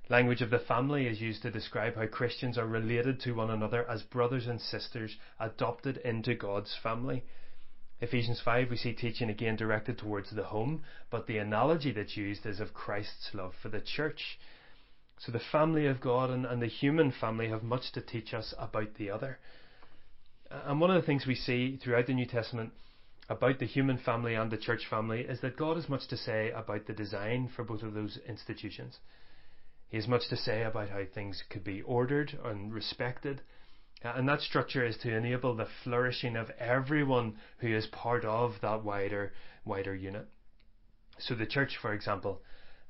Language 0.08 0.42
of 0.42 0.52
the 0.52 0.60
family 0.60 1.08
is 1.08 1.20
used 1.20 1.42
to 1.42 1.50
describe 1.50 1.96
how 1.96 2.06
Christians 2.06 2.60
are 2.60 2.68
related 2.68 3.20
to 3.22 3.34
one 3.34 3.50
another 3.50 3.90
as 3.90 4.04
brothers 4.04 4.46
and 4.46 4.62
sisters 4.62 5.18
adopted 5.40 5.98
into 5.98 6.36
God's 6.36 6.76
family. 6.84 7.24
Ephesians 8.02 8.42
5, 8.44 8.70
we 8.70 8.78
see 8.78 8.94
teaching 8.94 9.30
again 9.30 9.56
directed 9.56 9.98
towards 9.98 10.30
the 10.32 10.44
home, 10.44 10.84
but 11.10 11.28
the 11.28 11.38
analogy 11.38 11.92
that's 11.92 12.18
used 12.18 12.46
is 12.46 12.60
of 12.60 12.74
Christ's 12.74 13.30
love 13.34 13.54
for 13.62 13.70
the 13.70 13.80
church. 13.80 14.38
So 15.18 15.32
the 15.32 15.40
family 15.40 15.88
of 15.88 16.02
God 16.02 16.30
and, 16.30 16.46
and 16.46 16.62
the 16.62 16.68
human 16.68 17.12
family 17.12 17.48
have 17.48 17.64
much 17.64 17.94
to 17.94 18.02
teach 18.02 18.34
us 18.34 18.54
about 18.60 18.96
the 18.96 19.10
other. 19.10 19.40
And 20.52 20.82
one 20.82 20.92
of 20.92 21.02
the 21.02 21.06
things 21.06 21.26
we 21.26 21.36
see 21.36 21.78
throughout 21.78 22.08
the 22.08 22.14
New 22.14 22.26
Testament 22.26 22.74
about 23.30 23.60
the 23.60 23.66
human 23.66 23.98
family 23.98 24.36
and 24.36 24.52
the 24.52 24.58
church 24.58 24.86
family 24.90 25.22
is 25.22 25.40
that 25.42 25.58
God 25.58 25.78
has 25.78 25.90
much 25.90 26.08
to 26.10 26.18
say 26.18 26.52
about 26.52 26.86
the 26.86 26.94
design 26.94 27.50
for 27.56 27.64
both 27.64 27.82
of 27.82 27.94
those 27.94 28.20
institutions. 28.28 29.00
He 29.90 29.98
has 29.98 30.08
much 30.08 30.28
to 30.30 30.38
say 30.38 30.64
about 30.64 30.90
how 30.90 31.06
things 31.06 31.44
could 31.50 31.64
be 31.64 31.82
ordered 31.82 32.38
and 32.44 32.74
respected. 32.74 33.42
And 34.06 34.30
that 34.30 34.42
structure 34.42 34.86
is 34.86 34.98
to 34.98 35.16
enable 35.16 35.56
the 35.56 35.68
flourishing 35.84 36.36
of 36.36 36.52
everyone 36.52 37.38
who 37.58 37.68
is 37.68 37.88
part 37.88 38.24
of 38.24 38.62
that 38.62 38.84
wider, 38.84 39.34
wider 39.66 39.96
unit. 39.96 40.28
So 41.18 41.34
the 41.34 41.48
church, 41.48 41.78
for 41.82 41.92
example, 41.92 42.42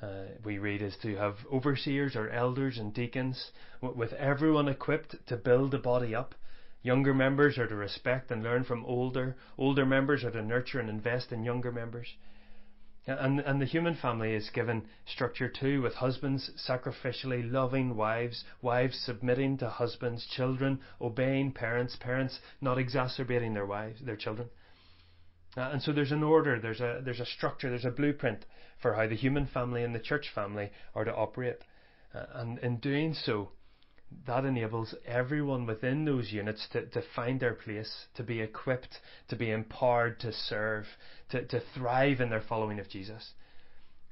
uh, 0.02 0.26
we 0.44 0.58
read 0.58 0.82
is 0.82 0.98
to 0.98 1.16
have 1.16 1.38
overseers 1.52 2.18
or 2.18 2.30
elders 2.30 2.78
and 2.78 2.94
deacons 2.94 3.52
with 3.82 4.12
everyone 4.14 4.68
equipped 4.68 5.16
to 5.28 5.38
build 5.38 5.72
the 5.72 5.78
body 5.78 6.14
up. 6.14 6.36
Younger 6.82 7.14
members 7.14 7.58
are 7.58 7.68
to 7.68 7.76
respect 7.76 8.30
and 8.30 8.44
learn 8.44 8.66
from 8.66 8.86
older. 8.86 9.38
Older 9.58 9.86
members 9.86 10.24
are 10.26 10.32
to 10.32 10.42
nurture 10.42 10.80
and 10.80 10.90
invest 10.90 11.32
in 11.32 11.46
younger 11.46 11.72
members. 11.72 12.14
And, 13.08 13.40
and 13.40 13.62
the 13.62 13.66
human 13.66 13.96
family 13.96 14.34
is 14.34 14.50
given 14.50 14.88
structure 15.06 15.48
too, 15.48 15.84
with 15.84 15.94
husbands 15.94 16.50
sacrificially 16.58 17.52
loving 17.52 17.96
wives, 17.96 18.44
wives 18.64 18.98
submitting 18.98 19.58
to 19.60 19.70
husbands, 19.70 20.26
children 20.26 20.80
obeying 21.00 21.52
parents, 21.52 21.96
parents 21.96 22.40
not 22.62 22.80
exacerbating 22.80 23.54
their 23.54 23.66
wives, 23.66 24.02
their 24.02 24.16
children. 24.16 24.50
Uh, 25.56 25.70
and 25.72 25.82
so 25.84 25.94
there's 25.94 26.12
an 26.12 26.24
order, 26.24 26.60
there's 26.60 26.82
a 26.82 27.02
there's 27.06 27.20
a 27.20 27.26
structure, 27.26 27.70
there's 27.70 27.86
a 27.86 27.92
blueprint 27.92 28.46
for 28.82 28.96
how 28.96 29.08
the 29.08 29.16
human 29.16 29.46
family 29.46 29.84
and 29.84 29.94
the 29.94 30.00
church 30.00 30.32
family 30.34 30.72
are 30.96 31.06
to 31.06 31.16
operate. 31.16 31.60
Uh, 32.14 32.26
and 32.34 32.60
in 32.60 32.78
doing 32.78 33.14
so, 33.14 33.50
that 34.28 34.46
enables 34.46 34.96
everyone 35.06 35.66
within 35.66 36.06
those 36.06 36.32
units 36.32 36.68
to, 36.72 36.86
to 36.88 37.02
find 37.16 37.40
their 37.40 37.54
place, 37.54 38.08
to 38.16 38.24
be 38.24 38.40
equipped, 38.40 39.00
to 39.28 39.36
be 39.36 39.52
empowered 39.52 40.20
to 40.20 40.32
serve, 40.32 40.86
to, 41.30 41.46
to 41.46 41.60
thrive 41.74 42.22
in 42.22 42.30
their 42.30 42.42
following 42.42 42.80
of 42.80 42.90
Jesus. 42.90 43.34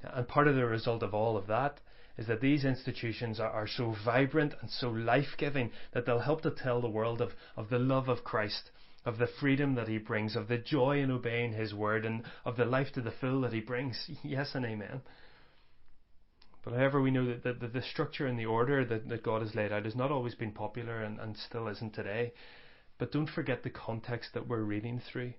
And 0.02 0.28
part 0.28 0.48
of 0.48 0.56
the 0.56 0.66
result 0.66 1.02
of 1.02 1.14
all 1.14 1.36
of 1.36 1.46
that 1.46 1.80
is 2.16 2.26
that 2.26 2.40
these 2.40 2.64
institutions 2.64 3.40
are, 3.40 3.50
are 3.50 3.66
so 3.66 3.94
vibrant 4.04 4.54
and 4.60 4.70
so 4.70 4.90
life 4.90 5.36
giving 5.36 5.70
that 5.92 6.06
they'll 6.06 6.20
help 6.20 6.42
to 6.42 6.50
tell 6.50 6.80
the 6.80 6.88
world 6.88 7.20
of, 7.20 7.32
of 7.56 7.70
the 7.70 7.78
love 7.78 8.08
of 8.08 8.22
Christ, 8.22 8.70
of 9.04 9.18
the 9.18 9.26
freedom 9.26 9.74
that 9.74 9.88
He 9.88 9.98
brings, 9.98 10.36
of 10.36 10.48
the 10.48 10.58
joy 10.58 11.00
in 11.00 11.10
obeying 11.10 11.52
His 11.52 11.74
word, 11.74 12.04
and 12.04 12.24
of 12.44 12.56
the 12.56 12.64
life 12.64 12.92
to 12.92 13.00
the 13.00 13.10
full 13.10 13.40
that 13.42 13.52
He 13.52 13.60
brings. 13.60 14.10
Yes 14.22 14.54
and 14.54 14.64
amen. 14.64 15.02
But 16.64 16.72
however, 16.74 17.02
we 17.02 17.10
know 17.10 17.26
that 17.26 17.42
the, 17.42 17.52
the, 17.52 17.68
the 17.68 17.82
structure 17.82 18.26
and 18.26 18.38
the 18.38 18.46
order 18.46 18.84
that, 18.86 19.08
that 19.08 19.22
God 19.22 19.42
has 19.42 19.54
laid 19.54 19.70
out 19.70 19.84
has 19.84 19.94
not 19.94 20.10
always 20.10 20.34
been 20.34 20.52
popular 20.52 21.02
and, 21.02 21.20
and 21.20 21.36
still 21.36 21.68
isn't 21.68 21.92
today. 21.92 22.32
But 22.98 23.12
don't 23.12 23.28
forget 23.28 23.62
the 23.62 23.70
context 23.70 24.30
that 24.32 24.48
we're 24.48 24.62
reading 24.62 25.00
through. 25.12 25.34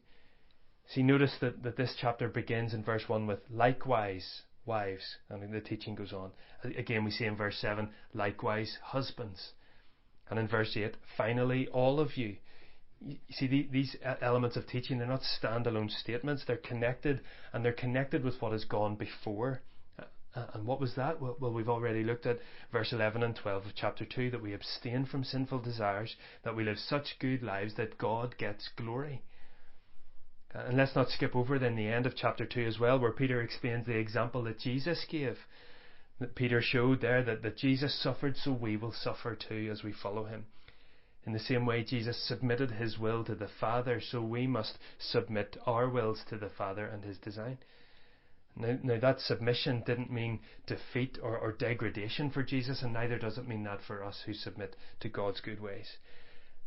See, 0.88 1.02
notice 1.02 1.36
that, 1.42 1.64
that 1.64 1.78
this 1.78 1.96
chapter 2.00 2.30
begins 2.30 2.74
in 2.74 2.84
verse 2.84 3.10
1 3.10 3.26
with 3.26 3.40
likewise 3.50 4.44
wives, 4.66 5.18
I 5.32 5.36
and 5.36 5.54
the 5.54 5.62
teaching 5.62 5.96
goes 5.96 6.14
on. 6.14 6.32
Again, 6.64 7.04
we 7.04 7.12
see 7.12 7.26
in 7.26 7.36
verse 7.36 7.58
7, 7.58 7.90
likewise 8.14 8.78
husbands. 8.84 9.54
And 10.30 10.38
in 10.38 10.48
verse 10.48 10.76
8, 10.76 10.96
finally, 11.18 11.68
all 11.70 12.00
of 12.00 12.18
you. 12.18 12.38
You 13.02 13.18
see, 13.32 13.68
these 13.72 13.96
elements 14.22 14.58
of 14.58 14.68
teaching, 14.68 14.98
they're 14.98 15.08
not 15.08 15.22
standalone 15.22 15.92
statements, 15.92 16.44
they're 16.46 16.58
connected, 16.58 17.22
and 17.54 17.64
they're 17.64 17.74
connected 17.74 18.24
with 18.24 18.42
what 18.42 18.52
has 18.52 18.66
gone 18.66 18.96
before. 18.96 19.62
And 20.36 20.66
what 20.66 20.82
was 20.82 20.96
that? 20.96 21.22
Well, 21.22 21.38
well, 21.40 21.54
we've 21.54 21.70
already 21.70 22.04
looked 22.04 22.26
at 22.26 22.40
verse 22.72 22.92
11 22.92 23.24
and 23.24 23.36
12 23.36 23.66
of 23.68 23.72
chapter 23.76 24.04
2 24.04 24.32
that 24.32 24.42
we 24.42 24.54
abstain 24.54 25.06
from 25.06 25.24
sinful 25.24 25.60
desires, 25.60 26.16
that 26.44 26.56
we 26.56 26.66
live 26.66 26.78
such 26.78 27.18
good 27.20 27.42
lives 27.42 27.76
that 27.76 27.98
God 27.98 28.38
gets 28.38 28.70
glory. 28.76 29.22
Uh, 30.54 30.66
and 30.68 30.78
let's 30.78 30.96
not 30.96 31.10
skip 31.10 31.36
over 31.36 31.58
then 31.58 31.76
the 31.76 31.88
end 31.88 32.06
of 32.06 32.16
chapter 32.18 32.46
2 32.46 32.66
as 32.66 32.80
well, 32.80 33.00
where 33.00 33.12
Peter 33.12 33.42
explains 33.42 33.86
the 33.86 33.98
example 33.98 34.44
that 34.44 34.60
Jesus 34.60 35.06
gave. 35.10 35.38
That 36.20 36.36
Peter 36.36 36.62
showed 36.62 37.02
there 37.02 37.24
that, 37.24 37.42
that 37.42 37.58
Jesus 37.58 37.94
suffered, 38.02 38.36
so 38.38 38.52
we 38.52 38.76
will 38.76 38.94
suffer 38.94 39.36
too 39.36 39.70
as 39.72 39.84
we 39.84 39.94
follow 39.94 40.26
him. 40.26 40.46
In 41.26 41.34
the 41.34 41.40
same 41.40 41.66
way, 41.66 41.84
Jesus 41.84 42.22
submitted 42.28 42.72
his 42.72 43.00
will 43.00 43.24
to 43.24 43.36
the 43.36 43.48
Father, 43.60 44.00
so 44.00 44.22
we 44.22 44.48
must 44.48 44.78
submit 45.00 45.58
our 45.66 45.90
wills 45.90 46.24
to 46.30 46.38
the 46.38 46.50
Father 46.50 46.86
and 46.86 47.04
his 47.04 47.18
design. 47.18 47.58
Now, 48.58 48.78
now 48.84 49.00
that 49.00 49.20
submission 49.20 49.84
didn't 49.86 50.12
mean 50.12 50.40
defeat 50.66 51.18
or, 51.22 51.38
or 51.38 51.52
degradation 51.52 52.30
for 52.30 52.42
Jesus, 52.44 52.82
and 52.82 52.94
neither 52.94 53.18
does 53.18 53.38
it 53.38 53.48
mean 53.48 53.64
that 53.64 53.82
for 53.86 54.04
us 54.04 54.22
who 54.26 54.34
submit 54.34 54.76
to 55.02 55.10
God's 55.10 55.42
good 55.42 55.60
ways. 55.60 55.98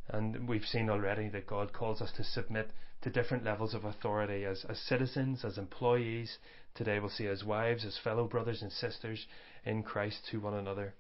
And 0.09 0.49
we've 0.49 0.64
seen 0.64 0.90
already 0.90 1.28
that 1.30 1.47
God 1.47 1.73
calls 1.73 2.00
us 2.00 2.12
to 2.12 2.25
submit 2.25 2.71
to 3.02 3.11
different 3.11 3.45
levels 3.45 3.75
of 3.75 3.85
authority 3.85 4.45
as, 4.45 4.64
as 4.68 4.78
citizens, 4.78 5.45
as 5.45 5.59
employees. 5.59 6.38
Today 6.75 6.99
we'll 6.99 7.11
see 7.11 7.26
as 7.26 7.45
wives, 7.45 7.85
as 7.85 7.99
fellow 7.99 8.26
brothers 8.26 8.62
and 8.62 8.73
sisters 8.73 9.26
in 9.64 9.83
Christ 9.83 10.26
to 10.30 10.40
one 10.40 10.54
another. 10.54 10.95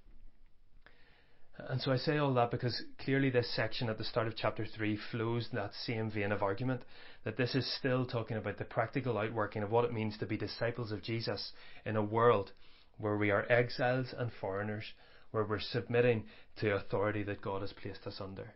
And 1.58 1.80
so 1.80 1.90
I 1.90 1.96
say 1.96 2.18
all 2.18 2.32
that 2.34 2.52
because 2.52 2.84
clearly 3.04 3.30
this 3.30 3.52
section 3.54 3.88
at 3.88 3.98
the 3.98 4.04
start 4.04 4.28
of 4.28 4.36
chapter 4.36 4.64
3 4.64 4.96
flows 5.10 5.48
in 5.50 5.56
that 5.56 5.74
same 5.74 6.10
vein 6.10 6.30
of 6.30 6.42
argument, 6.42 6.82
that 7.24 7.36
this 7.36 7.54
is 7.54 7.76
still 7.78 8.06
talking 8.06 8.36
about 8.36 8.58
the 8.58 8.64
practical 8.64 9.18
outworking 9.18 9.64
of 9.64 9.70
what 9.70 9.84
it 9.84 9.92
means 9.92 10.16
to 10.18 10.26
be 10.26 10.36
disciples 10.36 10.92
of 10.92 11.02
Jesus 11.02 11.52
in 11.84 11.96
a 11.96 12.02
world 12.02 12.52
where 12.98 13.16
we 13.16 13.30
are 13.30 13.50
exiles 13.50 14.14
and 14.16 14.30
foreigners, 14.40 14.84
where 15.32 15.44
we're 15.44 15.58
submitting 15.58 16.24
to 16.60 16.74
authority 16.74 17.24
that 17.24 17.42
God 17.42 17.62
has 17.62 17.72
placed 17.72 18.06
us 18.06 18.20
under. 18.20 18.54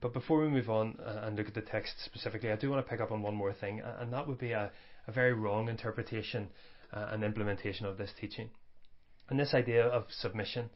But 0.00 0.12
before 0.12 0.40
we 0.40 0.48
move 0.48 0.68
on 0.68 0.98
uh, 1.04 1.20
and 1.22 1.36
look 1.36 1.48
at 1.48 1.54
the 1.54 1.60
text 1.60 1.94
specifically, 2.04 2.50
I 2.50 2.56
do 2.56 2.70
want 2.70 2.84
to 2.84 2.90
pick 2.90 3.00
up 3.00 3.12
on 3.12 3.22
one 3.22 3.34
more 3.34 3.52
thing, 3.52 3.80
and 3.80 4.12
that 4.12 4.26
would 4.26 4.38
be 4.38 4.52
a, 4.52 4.72
a 5.06 5.12
very 5.12 5.32
wrong 5.32 5.68
interpretation 5.68 6.48
uh, 6.92 7.08
and 7.10 7.22
implementation 7.22 7.86
of 7.86 7.96
this 7.96 8.10
teaching. 8.20 8.50
And 9.28 9.38
this 9.38 9.54
idea 9.54 9.84
of 9.84 10.06
submission, 10.10 10.70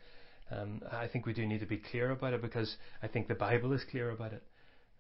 um, 0.51 0.83
I 0.91 1.09
think 1.09 1.27
we 1.27 1.33
do 1.33 1.47
need 1.47 1.61
to 1.61 1.67
be 1.67 1.79
clear 1.79 2.11
about 2.11 2.35
it 2.35 2.43
because 2.43 2.77
I 3.03 3.09
think 3.09 3.29
the 3.29 3.35
Bible 3.35 3.73
is 3.73 3.85
clear 3.91 4.11
about 4.11 4.33
it. 4.33 4.43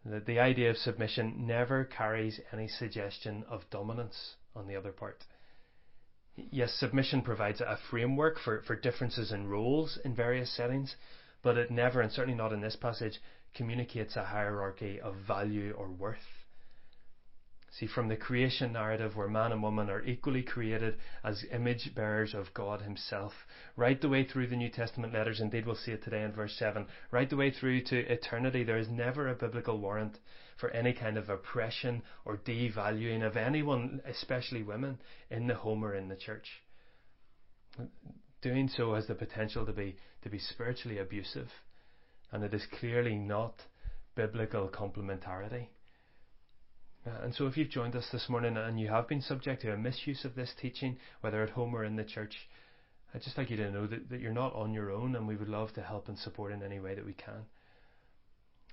That 0.04 0.26
the 0.26 0.40
idea 0.40 0.70
of 0.70 0.76
submission 0.78 1.46
never 1.46 1.84
carries 1.84 2.40
any 2.52 2.66
suggestion 2.66 3.44
of 3.48 3.62
dominance 3.70 4.34
on 4.56 4.66
the 4.66 4.76
other 4.76 4.90
part. 4.90 5.24
Yes, 6.34 6.72
submission 6.72 7.22
provides 7.22 7.60
a 7.60 7.78
framework 7.90 8.38
for, 8.38 8.62
for 8.62 8.74
differences 8.74 9.32
in 9.32 9.48
roles 9.48 9.98
in 10.04 10.14
various 10.14 10.50
settings, 10.56 10.96
but 11.42 11.58
it 11.58 11.70
never, 11.70 12.00
and 12.00 12.10
certainly 12.10 12.36
not 12.36 12.52
in 12.52 12.60
this 12.60 12.76
passage, 12.76 13.20
communicates 13.54 14.16
a 14.16 14.24
hierarchy 14.24 14.98
of 15.00 15.14
value 15.26 15.72
or 15.76 15.88
worth. 15.88 16.41
See, 17.74 17.86
from 17.86 18.08
the 18.08 18.16
creation 18.18 18.74
narrative 18.74 19.16
where 19.16 19.28
man 19.28 19.50
and 19.50 19.62
woman 19.62 19.88
are 19.88 20.04
equally 20.04 20.42
created 20.42 20.98
as 21.24 21.42
image 21.50 21.94
bearers 21.94 22.34
of 22.34 22.52
God 22.52 22.82
Himself, 22.82 23.32
right 23.76 23.98
the 23.98 24.10
way 24.10 24.24
through 24.24 24.48
the 24.48 24.56
New 24.56 24.68
Testament 24.68 25.14
letters, 25.14 25.40
indeed 25.40 25.64
we'll 25.64 25.74
see 25.76 25.92
it 25.92 26.04
today 26.04 26.22
in 26.22 26.32
verse 26.32 26.54
7, 26.58 26.86
right 27.10 27.30
the 27.30 27.36
way 27.36 27.50
through 27.50 27.80
to 27.84 28.00
eternity, 28.12 28.62
there 28.62 28.76
is 28.76 28.90
never 28.90 29.26
a 29.26 29.34
biblical 29.34 29.78
warrant 29.78 30.18
for 30.58 30.68
any 30.72 30.92
kind 30.92 31.16
of 31.16 31.30
oppression 31.30 32.02
or 32.26 32.36
devaluing 32.36 33.26
of 33.26 33.38
anyone, 33.38 34.02
especially 34.04 34.62
women, 34.62 35.00
in 35.30 35.46
the 35.46 35.54
home 35.54 35.82
or 35.82 35.94
in 35.94 36.08
the 36.08 36.16
church. 36.16 36.62
Doing 38.42 38.68
so 38.68 38.94
has 38.94 39.06
the 39.06 39.14
potential 39.14 39.64
to 39.64 39.72
be, 39.72 39.96
to 40.20 40.28
be 40.28 40.38
spiritually 40.38 40.98
abusive, 40.98 41.50
and 42.32 42.44
it 42.44 42.52
is 42.52 42.66
clearly 42.66 43.14
not 43.14 43.62
biblical 44.14 44.68
complementarity. 44.68 45.68
Uh, 47.04 47.24
and 47.24 47.34
so, 47.34 47.46
if 47.46 47.56
you've 47.56 47.68
joined 47.68 47.96
us 47.96 48.06
this 48.12 48.28
morning 48.28 48.56
and 48.56 48.78
you 48.78 48.88
have 48.88 49.08
been 49.08 49.20
subject 49.20 49.62
to 49.62 49.72
a 49.72 49.76
misuse 49.76 50.24
of 50.24 50.36
this 50.36 50.52
teaching, 50.60 50.96
whether 51.20 51.42
at 51.42 51.50
home 51.50 51.74
or 51.74 51.84
in 51.84 51.96
the 51.96 52.04
church, 52.04 52.48
I'd 53.12 53.22
just 53.22 53.36
like 53.36 53.50
you 53.50 53.56
to 53.56 53.70
know 53.70 53.86
that, 53.88 54.08
that 54.10 54.20
you're 54.20 54.32
not 54.32 54.54
on 54.54 54.72
your 54.72 54.90
own 54.90 55.16
and 55.16 55.26
we 55.26 55.36
would 55.36 55.48
love 55.48 55.72
to 55.74 55.82
help 55.82 56.08
and 56.08 56.18
support 56.18 56.52
in 56.52 56.62
any 56.62 56.78
way 56.78 56.94
that 56.94 57.04
we 57.04 57.12
can. 57.12 57.44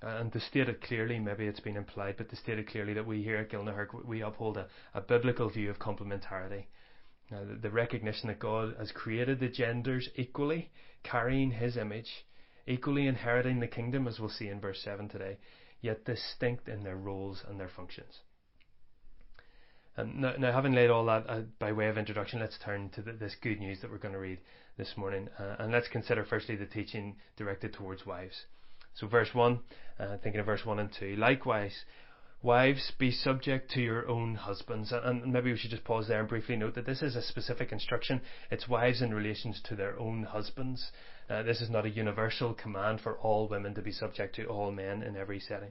And 0.02 0.32
to 0.32 0.40
state 0.40 0.68
it 0.68 0.80
clearly, 0.80 1.18
maybe 1.18 1.46
it's 1.46 1.60
been 1.60 1.76
implied, 1.76 2.14
but 2.16 2.30
to 2.30 2.36
state 2.36 2.58
it 2.58 2.68
clearly 2.68 2.94
that 2.94 3.06
we 3.06 3.22
here 3.22 3.36
at 3.36 3.50
Gilnahirk, 3.50 4.04
we 4.06 4.22
uphold 4.22 4.56
a, 4.56 4.66
a 4.94 5.00
biblical 5.00 5.50
view 5.50 5.68
of 5.68 5.78
complementarity. 5.78 6.64
Now, 7.30 7.44
the, 7.44 7.56
the 7.56 7.70
recognition 7.70 8.28
that 8.28 8.38
God 8.38 8.76
has 8.78 8.92
created 8.92 9.40
the 9.40 9.48
genders 9.48 10.08
equally, 10.16 10.70
carrying 11.02 11.50
His 11.50 11.76
image, 11.76 12.08
equally 12.66 13.08
inheriting 13.08 13.60
the 13.60 13.66
kingdom, 13.66 14.08
as 14.08 14.18
we'll 14.18 14.30
see 14.30 14.48
in 14.48 14.60
verse 14.60 14.80
7 14.82 15.08
today, 15.08 15.36
yet 15.80 16.04
distinct 16.04 16.68
in 16.68 16.84
their 16.84 16.96
roles 16.96 17.42
and 17.48 17.58
their 17.58 17.68
functions. 17.68 18.20
And 19.96 20.20
now, 20.20 20.34
now 20.38 20.52
having 20.52 20.72
laid 20.72 20.90
all 20.90 21.04
that 21.06 21.28
uh, 21.28 21.40
by 21.58 21.72
way 21.72 21.88
of 21.88 21.98
introduction, 21.98 22.40
let's 22.40 22.58
turn 22.64 22.90
to 22.90 23.02
the, 23.02 23.12
this 23.12 23.36
good 23.42 23.60
news 23.60 23.80
that 23.80 23.90
we're 23.90 23.98
going 23.98 24.14
to 24.14 24.20
read 24.20 24.38
this 24.78 24.94
morning. 24.96 25.28
Uh, 25.38 25.56
and 25.58 25.72
let's 25.72 25.88
consider 25.88 26.24
firstly 26.24 26.56
the 26.56 26.66
teaching 26.66 27.16
directed 27.36 27.72
towards 27.72 28.06
wives. 28.06 28.46
So, 28.94 29.06
verse 29.06 29.30
1, 29.32 29.60
uh, 29.98 30.16
thinking 30.22 30.40
of 30.40 30.46
verse 30.46 30.64
1 30.64 30.78
and 30.78 30.90
2. 30.98 31.16
Likewise, 31.16 31.84
wives, 32.42 32.92
be 32.98 33.10
subject 33.10 33.70
to 33.72 33.80
your 33.80 34.08
own 34.08 34.34
husbands. 34.34 34.92
And, 34.92 35.22
and 35.22 35.32
maybe 35.32 35.52
we 35.52 35.58
should 35.58 35.70
just 35.70 35.84
pause 35.84 36.08
there 36.08 36.20
and 36.20 36.28
briefly 36.28 36.56
note 36.56 36.74
that 36.74 36.86
this 36.86 37.02
is 37.02 37.16
a 37.16 37.22
specific 37.22 37.72
instruction. 37.72 38.20
It's 38.50 38.68
wives 38.68 39.02
in 39.02 39.12
relations 39.12 39.60
to 39.64 39.76
their 39.76 39.98
own 39.98 40.24
husbands. 40.24 40.90
Uh, 41.30 41.44
this 41.44 41.60
is 41.60 41.70
not 41.70 41.86
a 41.86 41.90
universal 41.90 42.52
command 42.54 43.00
for 43.00 43.16
all 43.18 43.46
women 43.46 43.72
to 43.74 43.82
be 43.82 43.92
subject 43.92 44.34
to 44.34 44.46
all 44.46 44.72
men 44.72 45.02
in 45.02 45.16
every 45.16 45.38
setting. 45.38 45.70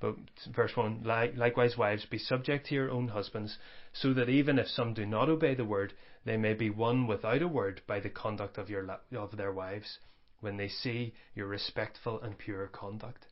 But 0.00 0.16
verse 0.54 0.72
1 0.74 1.02
Likewise, 1.36 1.76
wives, 1.76 2.06
be 2.06 2.18
subject 2.18 2.66
to 2.66 2.74
your 2.74 2.90
own 2.90 3.08
husbands, 3.08 3.58
so 3.92 4.14
that 4.14 4.30
even 4.30 4.58
if 4.58 4.66
some 4.66 4.94
do 4.94 5.04
not 5.04 5.28
obey 5.28 5.54
the 5.54 5.64
word, 5.64 5.92
they 6.24 6.38
may 6.38 6.54
be 6.54 6.70
won 6.70 7.06
without 7.06 7.42
a 7.42 7.48
word 7.48 7.82
by 7.86 8.00
the 8.00 8.08
conduct 8.08 8.56
of, 8.56 8.70
your, 8.70 8.98
of 9.14 9.36
their 9.36 9.52
wives, 9.52 9.98
when 10.40 10.56
they 10.56 10.68
see 10.68 11.14
your 11.34 11.46
respectful 11.46 12.20
and 12.22 12.38
pure 12.38 12.66
conduct. 12.68 13.26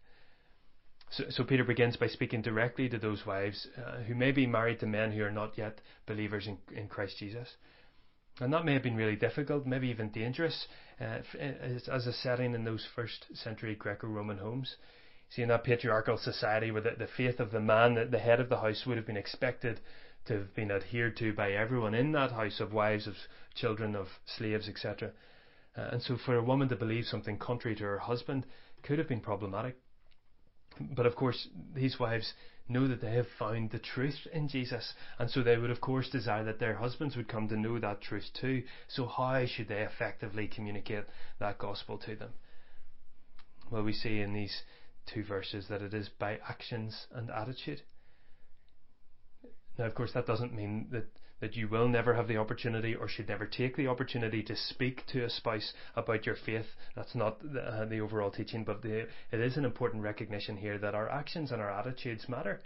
So, 1.10 1.24
so 1.30 1.44
Peter 1.44 1.64
begins 1.64 1.96
by 1.96 2.06
speaking 2.06 2.42
directly 2.42 2.88
to 2.88 2.98
those 2.98 3.26
wives 3.26 3.66
uh, 3.76 4.02
who 4.02 4.14
may 4.14 4.32
be 4.32 4.46
married 4.46 4.80
to 4.80 4.86
men 4.86 5.12
who 5.12 5.22
are 5.22 5.30
not 5.30 5.58
yet 5.58 5.80
believers 6.06 6.46
in, 6.46 6.58
in 6.74 6.88
Christ 6.88 7.18
Jesus. 7.18 7.48
And 8.40 8.52
that 8.52 8.64
may 8.64 8.72
have 8.72 8.82
been 8.82 8.96
really 8.96 9.16
difficult, 9.16 9.66
maybe 9.66 9.88
even 9.88 10.10
dangerous, 10.10 10.66
uh, 11.00 11.18
as 11.38 12.06
a 12.06 12.12
setting 12.12 12.54
in 12.54 12.64
those 12.64 12.86
first 12.94 13.26
century 13.36 13.74
Greco 13.74 14.06
Roman 14.06 14.38
homes. 14.38 14.76
See, 15.30 15.42
in 15.42 15.48
that 15.48 15.64
patriarchal 15.64 16.18
society 16.18 16.70
where 16.70 16.82
the, 16.82 16.92
the 16.98 17.06
faith 17.06 17.40
of 17.40 17.50
the 17.50 17.60
man, 17.60 17.94
the, 17.94 18.04
the 18.04 18.18
head 18.18 18.40
of 18.40 18.48
the 18.48 18.60
house, 18.60 18.84
would 18.86 18.96
have 18.96 19.06
been 19.06 19.16
expected 19.16 19.80
to 20.26 20.34
have 20.34 20.54
been 20.54 20.70
adhered 20.70 21.16
to 21.18 21.32
by 21.32 21.52
everyone 21.52 21.94
in 21.94 22.12
that 22.12 22.32
house 22.32 22.60
of 22.60 22.72
wives, 22.72 23.06
of 23.06 23.14
children, 23.54 23.96
of 23.96 24.08
slaves, 24.24 24.68
etc. 24.68 25.10
Uh, 25.76 25.88
and 25.92 26.02
so 26.02 26.16
for 26.16 26.36
a 26.36 26.42
woman 26.42 26.68
to 26.68 26.76
believe 26.76 27.06
something 27.06 27.38
contrary 27.38 27.76
to 27.76 27.84
her 27.84 27.98
husband 27.98 28.46
could 28.82 28.98
have 28.98 29.08
been 29.08 29.20
problematic. 29.20 29.76
But 30.80 31.06
of 31.06 31.16
course, 31.16 31.48
these 31.74 31.98
wives 31.98 32.32
know 32.68 32.88
that 32.88 33.00
they 33.00 33.12
have 33.12 33.26
found 33.38 33.70
the 33.70 33.78
truth 33.78 34.26
in 34.32 34.48
Jesus, 34.48 34.94
and 35.18 35.30
so 35.30 35.42
they 35.42 35.56
would, 35.56 35.70
of 35.70 35.80
course, 35.80 36.08
desire 36.08 36.44
that 36.44 36.58
their 36.58 36.74
husbands 36.74 37.16
would 37.16 37.28
come 37.28 37.48
to 37.48 37.56
know 37.56 37.78
that 37.78 38.00
truth 38.00 38.30
too. 38.40 38.62
So, 38.88 39.06
how 39.06 39.44
should 39.46 39.68
they 39.68 39.82
effectively 39.82 40.48
communicate 40.48 41.04
that 41.38 41.58
gospel 41.58 41.98
to 41.98 42.16
them? 42.16 42.30
Well, 43.70 43.82
we 43.82 43.92
see 43.92 44.20
in 44.20 44.32
these 44.32 44.62
two 45.06 45.24
verses 45.24 45.66
that 45.68 45.82
it 45.82 45.94
is 45.94 46.08
by 46.08 46.38
actions 46.48 47.06
and 47.12 47.30
attitude. 47.30 47.82
Now, 49.78 49.86
of 49.86 49.94
course, 49.94 50.12
that 50.12 50.26
doesn't 50.26 50.54
mean 50.54 50.88
that 50.92 51.06
that 51.42 51.56
you 51.56 51.66
will 51.66 51.88
never 51.88 52.14
have 52.14 52.28
the 52.28 52.36
opportunity 52.36 52.94
or 52.94 53.08
should 53.08 53.28
never 53.28 53.46
take 53.46 53.76
the 53.76 53.88
opportunity 53.88 54.44
to 54.44 54.54
speak 54.54 55.02
to 55.08 55.24
a 55.24 55.28
spouse 55.28 55.72
about 55.96 56.24
your 56.24 56.36
faith. 56.36 56.66
That's 56.94 57.16
not 57.16 57.40
the, 57.42 57.60
uh, 57.60 57.84
the 57.84 57.98
overall 57.98 58.30
teaching, 58.30 58.62
but 58.62 58.80
the, 58.80 59.08
it 59.32 59.40
is 59.40 59.56
an 59.56 59.64
important 59.64 60.04
recognition 60.04 60.56
here 60.56 60.78
that 60.78 60.94
our 60.94 61.08
actions 61.10 61.50
and 61.50 61.60
our 61.60 61.68
attitudes 61.70 62.28
matter. 62.28 62.62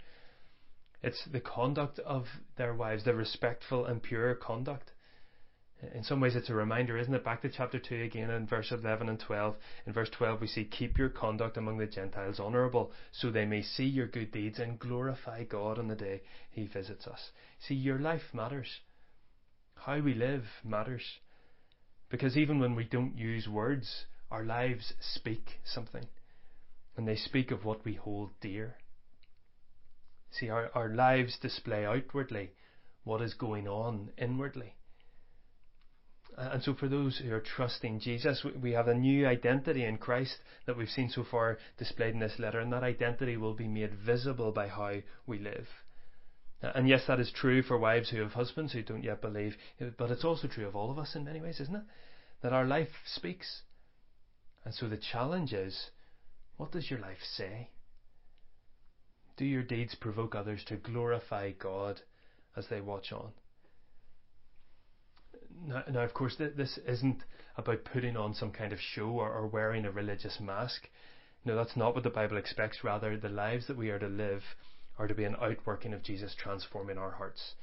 It's 1.01 1.25
the 1.25 1.39
conduct 1.39 1.97
of 1.99 2.27
their 2.55 2.75
wives, 2.75 3.03
the 3.03 3.15
respectful 3.15 3.87
and 3.87 4.01
pure 4.01 4.35
conduct. 4.35 4.91
In 5.93 6.03
some 6.03 6.19
ways, 6.19 6.35
it's 6.35 6.49
a 6.49 6.55
reminder, 6.55 6.97
isn't 6.97 7.13
it? 7.13 7.23
Back 7.23 7.43
to 7.43 7.49
chapter 7.49 7.77
2 7.77 8.01
again 8.01 8.31
in 8.31 8.47
verse 8.47 8.71
11 8.71 9.09
and 9.09 9.19
12. 9.19 9.55
In 9.85 9.93
verse 9.93 10.09
12, 10.09 10.41
we 10.41 10.47
see, 10.47 10.65
Keep 10.65 10.97
your 10.97 11.09
conduct 11.09 11.55
among 11.55 11.77
the 11.77 11.85
Gentiles 11.85 12.39
honourable, 12.39 12.91
so 13.11 13.29
they 13.29 13.45
may 13.45 13.61
see 13.61 13.85
your 13.85 14.07
good 14.07 14.31
deeds 14.31 14.57
and 14.57 14.79
glorify 14.79 15.43
God 15.43 15.77
on 15.77 15.87
the 15.87 15.95
day 15.95 16.21
He 16.49 16.65
visits 16.65 17.05
us. 17.05 17.29
See, 17.59 17.75
your 17.75 17.99
life 17.99 18.33
matters. 18.33 18.79
How 19.75 19.99
we 19.99 20.15
live 20.15 20.45
matters. 20.63 21.19
Because 22.09 22.35
even 22.35 22.59
when 22.59 22.73
we 22.73 22.83
don't 22.83 23.15
use 23.15 23.47
words, 23.47 24.05
our 24.31 24.43
lives 24.43 24.93
speak 24.99 25.59
something. 25.63 26.07
And 26.95 27.07
they 27.07 27.15
speak 27.15 27.51
of 27.51 27.65
what 27.65 27.85
we 27.85 27.93
hold 27.93 28.31
dear. 28.41 28.77
See, 30.31 30.49
our, 30.49 30.71
our 30.73 30.89
lives 30.89 31.37
display 31.37 31.85
outwardly 31.85 32.53
what 33.03 33.21
is 33.21 33.35
going 33.35 33.67
on 33.67 34.09
inwardly. 34.17 34.73
Uh, 36.37 36.49
and 36.53 36.63
so, 36.63 36.73
for 36.75 36.87
those 36.87 37.17
who 37.17 37.33
are 37.33 37.41
trusting 37.41 37.99
Jesus, 37.99 38.45
we 38.61 38.71
have 38.71 38.87
a 38.87 38.93
new 38.93 39.25
identity 39.27 39.83
in 39.83 39.97
Christ 39.97 40.35
that 40.67 40.77
we've 40.77 40.89
seen 40.89 41.09
so 41.09 41.23
far 41.23 41.57
displayed 41.79 42.13
in 42.13 42.19
this 42.19 42.37
letter, 42.37 42.59
and 42.59 42.71
that 42.73 42.83
identity 42.83 43.37
will 43.37 43.55
be 43.55 43.67
made 43.67 43.93
visible 44.05 44.51
by 44.51 44.67
how 44.67 44.97
we 45.25 45.39
live. 45.39 45.67
Uh, 46.61 46.71
and 46.75 46.87
yes, 46.87 47.01
that 47.07 47.19
is 47.19 47.31
true 47.31 47.63
for 47.63 47.77
wives 47.77 48.09
who 48.09 48.21
have 48.21 48.33
husbands 48.33 48.73
who 48.73 48.83
don't 48.83 49.03
yet 49.03 49.21
believe, 49.21 49.55
but 49.97 50.11
it's 50.11 50.25
also 50.25 50.47
true 50.47 50.67
of 50.67 50.75
all 50.75 50.91
of 50.91 50.99
us 50.99 51.15
in 51.15 51.25
many 51.25 51.41
ways, 51.41 51.59
isn't 51.59 51.75
it? 51.75 51.83
That 52.43 52.53
our 52.53 52.65
life 52.65 52.89
speaks. 53.05 53.61
And 54.63 54.73
so 54.73 54.87
the 54.87 54.97
challenge 54.97 55.53
is 55.53 55.89
what 56.57 56.71
does 56.71 56.89
your 56.89 56.99
life 56.99 57.21
say? 57.35 57.69
Do 59.37 59.45
your 59.45 59.63
deeds 59.63 59.95
provoke 59.95 60.35
others 60.35 60.63
to 60.67 60.75
glorify 60.75 61.51
God 61.51 62.01
as 62.55 62.67
they 62.69 62.81
watch 62.81 63.11
on? 63.11 63.31
Now, 65.65 65.83
now 65.89 66.01
of 66.01 66.13
course, 66.13 66.35
th- 66.35 66.55
this 66.55 66.77
isn't 66.87 67.23
about 67.55 67.83
putting 67.85 68.15
on 68.15 68.33
some 68.33 68.51
kind 68.51 68.71
of 68.71 68.79
show 68.79 69.09
or, 69.09 69.31
or 69.31 69.47
wearing 69.47 69.85
a 69.85 69.91
religious 69.91 70.39
mask. 70.39 70.89
No, 71.45 71.55
that's 71.55 71.75
not 71.75 71.95
what 71.95 72.03
the 72.03 72.09
Bible 72.09 72.37
expects. 72.37 72.83
Rather, 72.83 73.17
the 73.17 73.29
lives 73.29 73.67
that 73.67 73.77
we 73.77 73.89
are 73.89 73.99
to 73.99 74.07
live 74.07 74.43
are 74.97 75.07
to 75.07 75.15
be 75.15 75.23
an 75.23 75.35
outworking 75.41 75.93
of 75.93 76.03
Jesus 76.03 76.35
transforming 76.35 76.97
our 76.97 77.11
hearts. 77.11 77.55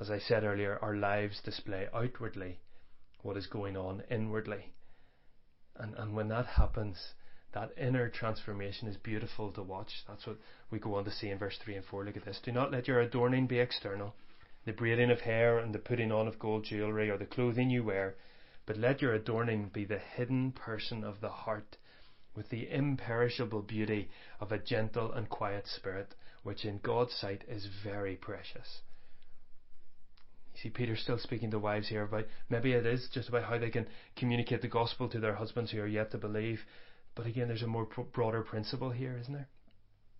As 0.00 0.10
I 0.10 0.18
said 0.18 0.44
earlier, 0.44 0.78
our 0.82 0.96
lives 0.96 1.40
display 1.40 1.88
outwardly 1.94 2.60
what 3.22 3.36
is 3.36 3.46
going 3.46 3.76
on 3.76 4.02
inwardly. 4.10 4.72
And, 5.76 5.94
and 5.96 6.14
when 6.14 6.28
that 6.28 6.46
happens, 6.46 7.14
that 7.52 7.72
inner 7.76 8.08
transformation 8.08 8.88
is 8.88 8.96
beautiful 8.96 9.52
to 9.52 9.62
watch. 9.62 10.04
That's 10.06 10.26
what 10.26 10.38
we 10.70 10.78
go 10.78 10.94
on 10.96 11.04
to 11.04 11.10
see 11.10 11.30
in 11.30 11.38
verse 11.38 11.58
3 11.64 11.76
and 11.76 11.84
4. 11.84 12.04
Look 12.04 12.16
at 12.16 12.24
this. 12.24 12.40
Do 12.42 12.52
not 12.52 12.70
let 12.70 12.88
your 12.88 13.00
adorning 13.00 13.46
be 13.46 13.58
external 13.58 14.14
the 14.66 14.72
braiding 14.72 15.10
of 15.10 15.20
hair 15.20 15.58
and 15.58 15.72
the 15.72 15.78
putting 15.78 16.12
on 16.12 16.26
of 16.26 16.38
gold 16.38 16.64
jewellery 16.64 17.08
or 17.08 17.16
the 17.16 17.24
clothing 17.24 17.70
you 17.70 17.84
wear, 17.84 18.16
but 18.66 18.76
let 18.76 19.00
your 19.00 19.14
adorning 19.14 19.70
be 19.72 19.84
the 19.84 19.98
hidden 19.98 20.50
person 20.50 21.04
of 21.04 21.20
the 21.20 21.30
heart, 21.30 21.76
with 22.34 22.48
the 22.50 22.68
imperishable 22.70 23.62
beauty 23.62 24.10
of 24.40 24.50
a 24.50 24.58
gentle 24.58 25.12
and 25.12 25.28
quiet 25.30 25.66
spirit, 25.68 26.14
which 26.42 26.64
in 26.64 26.78
God's 26.78 27.14
sight 27.14 27.44
is 27.48 27.68
very 27.84 28.16
precious. 28.16 28.80
You 30.54 30.62
see, 30.62 30.70
Peter's 30.70 31.00
still 31.00 31.18
speaking 31.18 31.50
to 31.52 31.58
wives 31.58 31.88
here 31.88 32.02
about 32.02 32.26
maybe 32.50 32.72
it 32.72 32.86
is 32.86 33.08
just 33.12 33.28
about 33.28 33.44
how 33.44 33.58
they 33.58 33.70
can 33.70 33.86
communicate 34.16 34.62
the 34.62 34.68
gospel 34.68 35.08
to 35.10 35.20
their 35.20 35.34
husbands 35.34 35.70
who 35.70 35.80
are 35.80 35.86
yet 35.86 36.10
to 36.10 36.18
believe. 36.18 36.60
But 37.14 37.26
again, 37.26 37.46
there's 37.46 37.62
a 37.62 37.68
more 37.68 37.86
broader 38.12 38.42
principle 38.42 38.90
here, 38.90 39.16
isn't 39.20 39.32
there? 39.32 39.48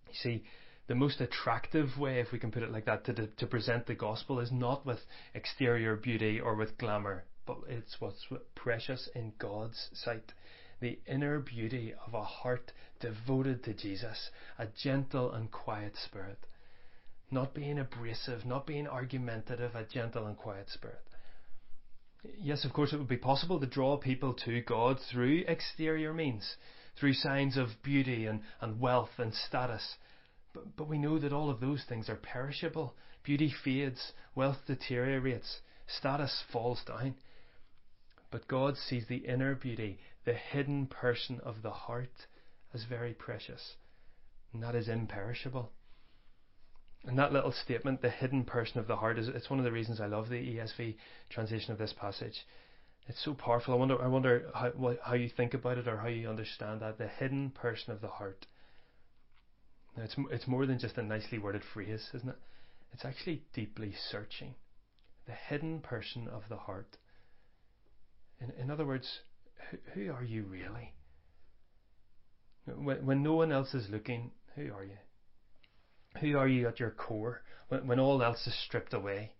You 0.07 0.13
see, 0.13 0.43
the 0.87 0.95
most 0.95 1.19
attractive 1.19 1.97
way, 1.97 2.19
if 2.19 2.31
we 2.31 2.39
can 2.39 2.51
put 2.51 2.63
it 2.63 2.71
like 2.71 2.85
that, 2.85 3.03
to, 3.05 3.27
to 3.27 3.47
present 3.47 3.85
the 3.85 3.95
gospel 3.95 4.39
is 4.39 4.51
not 4.51 4.85
with 4.85 4.99
exterior 5.33 5.95
beauty 5.95 6.39
or 6.39 6.55
with 6.55 6.77
glamour, 6.77 7.25
but 7.45 7.57
it's 7.67 7.99
what's 7.99 8.25
precious 8.55 9.09
in 9.13 9.33
God's 9.37 9.89
sight. 9.93 10.33
The 10.79 10.99
inner 11.07 11.39
beauty 11.39 11.93
of 12.05 12.13
a 12.13 12.23
heart 12.23 12.71
devoted 12.99 13.63
to 13.63 13.73
Jesus, 13.73 14.29
a 14.57 14.67
gentle 14.81 15.31
and 15.31 15.51
quiet 15.51 15.95
spirit. 16.05 16.39
Not 17.31 17.53
being 17.53 17.79
abrasive, 17.79 18.45
not 18.45 18.65
being 18.65 18.87
argumentative, 18.87 19.75
a 19.75 19.83
gentle 19.83 20.27
and 20.27 20.37
quiet 20.37 20.69
spirit. 20.69 21.01
Yes, 22.39 22.63
of 22.63 22.73
course, 22.73 22.93
it 22.93 22.97
would 22.97 23.07
be 23.07 23.17
possible 23.17 23.59
to 23.59 23.65
draw 23.65 23.97
people 23.97 24.33
to 24.45 24.61
God 24.61 24.99
through 25.11 25.43
exterior 25.47 26.13
means, 26.13 26.55
through 26.99 27.13
signs 27.13 27.57
of 27.57 27.69
beauty 27.83 28.25
and, 28.25 28.41
and 28.61 28.79
wealth 28.79 29.11
and 29.17 29.33
status. 29.33 29.95
But, 30.75 30.87
we 30.87 30.97
know 30.97 31.19
that 31.19 31.33
all 31.33 31.49
of 31.49 31.59
those 31.59 31.83
things 31.87 32.09
are 32.09 32.15
perishable. 32.15 32.95
Beauty 33.23 33.53
fades, 33.63 34.13
wealth 34.35 34.57
deteriorates, 34.67 35.59
status 35.87 36.43
falls 36.51 36.83
down. 36.85 37.15
But 38.31 38.47
God 38.47 38.77
sees 38.77 39.05
the 39.07 39.17
inner 39.17 39.55
beauty, 39.55 39.99
the 40.25 40.33
hidden 40.33 40.87
person 40.87 41.39
of 41.43 41.61
the 41.61 41.71
heart, 41.71 42.27
as 42.73 42.83
very 42.83 43.13
precious. 43.13 43.75
And 44.53 44.61
that 44.63 44.75
is 44.75 44.89
imperishable. 44.89 45.71
And 47.05 47.17
that 47.17 47.31
little 47.31 47.53
statement, 47.53 48.01
the 48.01 48.09
hidden 48.09 48.43
person 48.43 48.79
of 48.79 48.87
the 48.87 48.97
heart, 48.97 49.17
is 49.17 49.27
it's 49.27 49.49
one 49.49 49.59
of 49.59 49.65
the 49.65 49.71
reasons 49.71 50.01
I 50.01 50.07
love 50.07 50.29
the 50.29 50.35
ESV 50.35 50.95
translation 51.29 51.71
of 51.71 51.77
this 51.77 51.93
passage. 51.93 52.45
It's 53.07 53.23
so 53.23 53.33
powerful. 53.33 53.73
I 53.73 53.77
wonder, 53.77 54.01
I 54.01 54.07
wonder 54.07 54.49
how, 54.53 54.71
how 55.01 55.13
you 55.13 55.29
think 55.29 55.53
about 55.53 55.77
it 55.77 55.87
or 55.87 55.97
how 55.97 56.07
you 56.07 56.29
understand 56.29 56.81
that. 56.81 56.97
The 56.97 57.07
hidden 57.07 57.51
person 57.51 57.93
of 57.93 58.01
the 58.01 58.09
heart. 58.09 58.45
Now, 59.97 60.03
it's, 60.03 60.15
it's 60.31 60.47
more 60.47 60.67
than 60.67 60.77
just 60.77 60.97
a 60.97 61.03
nicely 61.03 61.39
worded 61.39 61.63
phrase, 61.73 62.07
isn't 62.13 62.29
it? 62.29 62.37
It's 62.93 63.03
actually 63.03 63.43
deeply 63.53 63.93
searching. 64.11 64.53
The 65.25 65.33
hidden 65.33 65.81
person 65.81 66.27
of 66.27 66.43
the 66.49 66.55
heart. 66.55 66.97
In, 68.39 68.51
in 68.61 68.71
other 68.71 68.85
words, 68.85 69.21
who, 69.71 69.77
who 69.93 70.13
are 70.13 70.23
you 70.23 70.43
really? 70.43 70.93
When, 72.65 73.05
when 73.05 73.23
no 73.23 73.33
one 73.33 73.51
else 73.51 73.73
is 73.73 73.89
looking, 73.89 74.31
who 74.55 74.71
are 74.73 74.83
you? 74.83 74.97
Who 76.21 76.37
are 76.37 76.47
you 76.47 76.67
at 76.67 76.79
your 76.79 76.91
core 76.91 77.41
when, 77.69 77.87
when 77.87 77.99
all 77.99 78.21
else 78.21 78.45
is 78.45 78.55
stripped 78.65 78.93
away? 78.93 79.31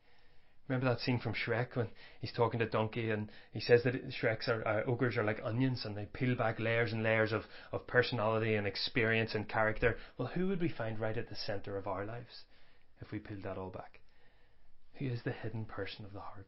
Remember 0.68 0.90
that 0.90 1.00
scene 1.00 1.20
from 1.20 1.34
Shrek 1.34 1.76
when 1.76 1.88
he's 2.20 2.34
talking 2.34 2.60
to 2.60 2.66
Donkey 2.66 3.10
and 3.12 3.32
he 3.54 3.62
says 3.62 3.84
that 3.84 4.10
Shrek's 4.10 4.50
are, 4.50 4.68
uh, 4.68 4.84
ogres 4.86 5.16
are 5.16 5.24
like 5.24 5.40
onions 5.44 5.86
and 5.86 5.96
they 5.96 6.06
peel 6.06 6.36
back 6.36 6.60
layers 6.60 6.92
and 6.92 7.04
layers 7.04 7.32
of, 7.32 7.44
of 7.72 7.88
personality 7.88 8.56
and 8.56 8.68
experience 8.68 9.34
and 9.34 9.48
character. 9.48 9.98
Well, 10.18 10.28
who 10.28 10.48
would 10.48 10.60
we 10.60 10.70
find 10.70 11.00
right 11.00 11.18
at 11.18 11.30
the 11.30 11.36
centre 11.36 11.78
of 11.78 11.88
our 11.88 12.06
lives 12.06 12.44
if 13.00 13.12
we 13.12 13.20
peeled 13.20 13.44
that 13.44 13.58
all 13.58 13.70
back? 13.70 14.02
Who 14.96 15.06
is 15.06 15.22
the 15.24 15.32
hidden 15.32 15.66
person 15.66 16.04
of 16.04 16.12
the 16.12 16.20
heart? 16.20 16.48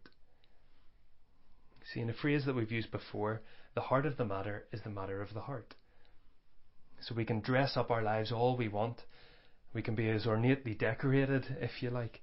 See, 1.93 2.01
in 2.01 2.10
a 2.10 2.13
phrase 2.13 2.45
that 2.45 2.55
we've 2.55 2.71
used 2.71 2.91
before, 2.91 3.41
the 3.73 3.82
heart 3.82 4.05
of 4.05 4.17
the 4.17 4.25
matter 4.25 4.65
is 4.73 4.82
the 4.84 4.89
matter 4.89 5.21
of 5.21 5.34
the 5.34 5.41
heart. 5.41 5.75
So 7.01 7.15
we 7.15 7.23
can 7.25 7.39
dress 7.39 7.77
up 7.77 7.89
our 7.89 8.03
lives 8.03 8.34
all 8.34 8.58
we 8.58 8.67
want. 8.67 9.01
We 9.73 9.82
can 9.82 9.95
be 9.95 10.10
as 10.10 10.25
ornately 10.25 10.73
decorated, 10.73 11.45
if 11.62 11.82
you 11.82 11.89
like. 11.89 12.21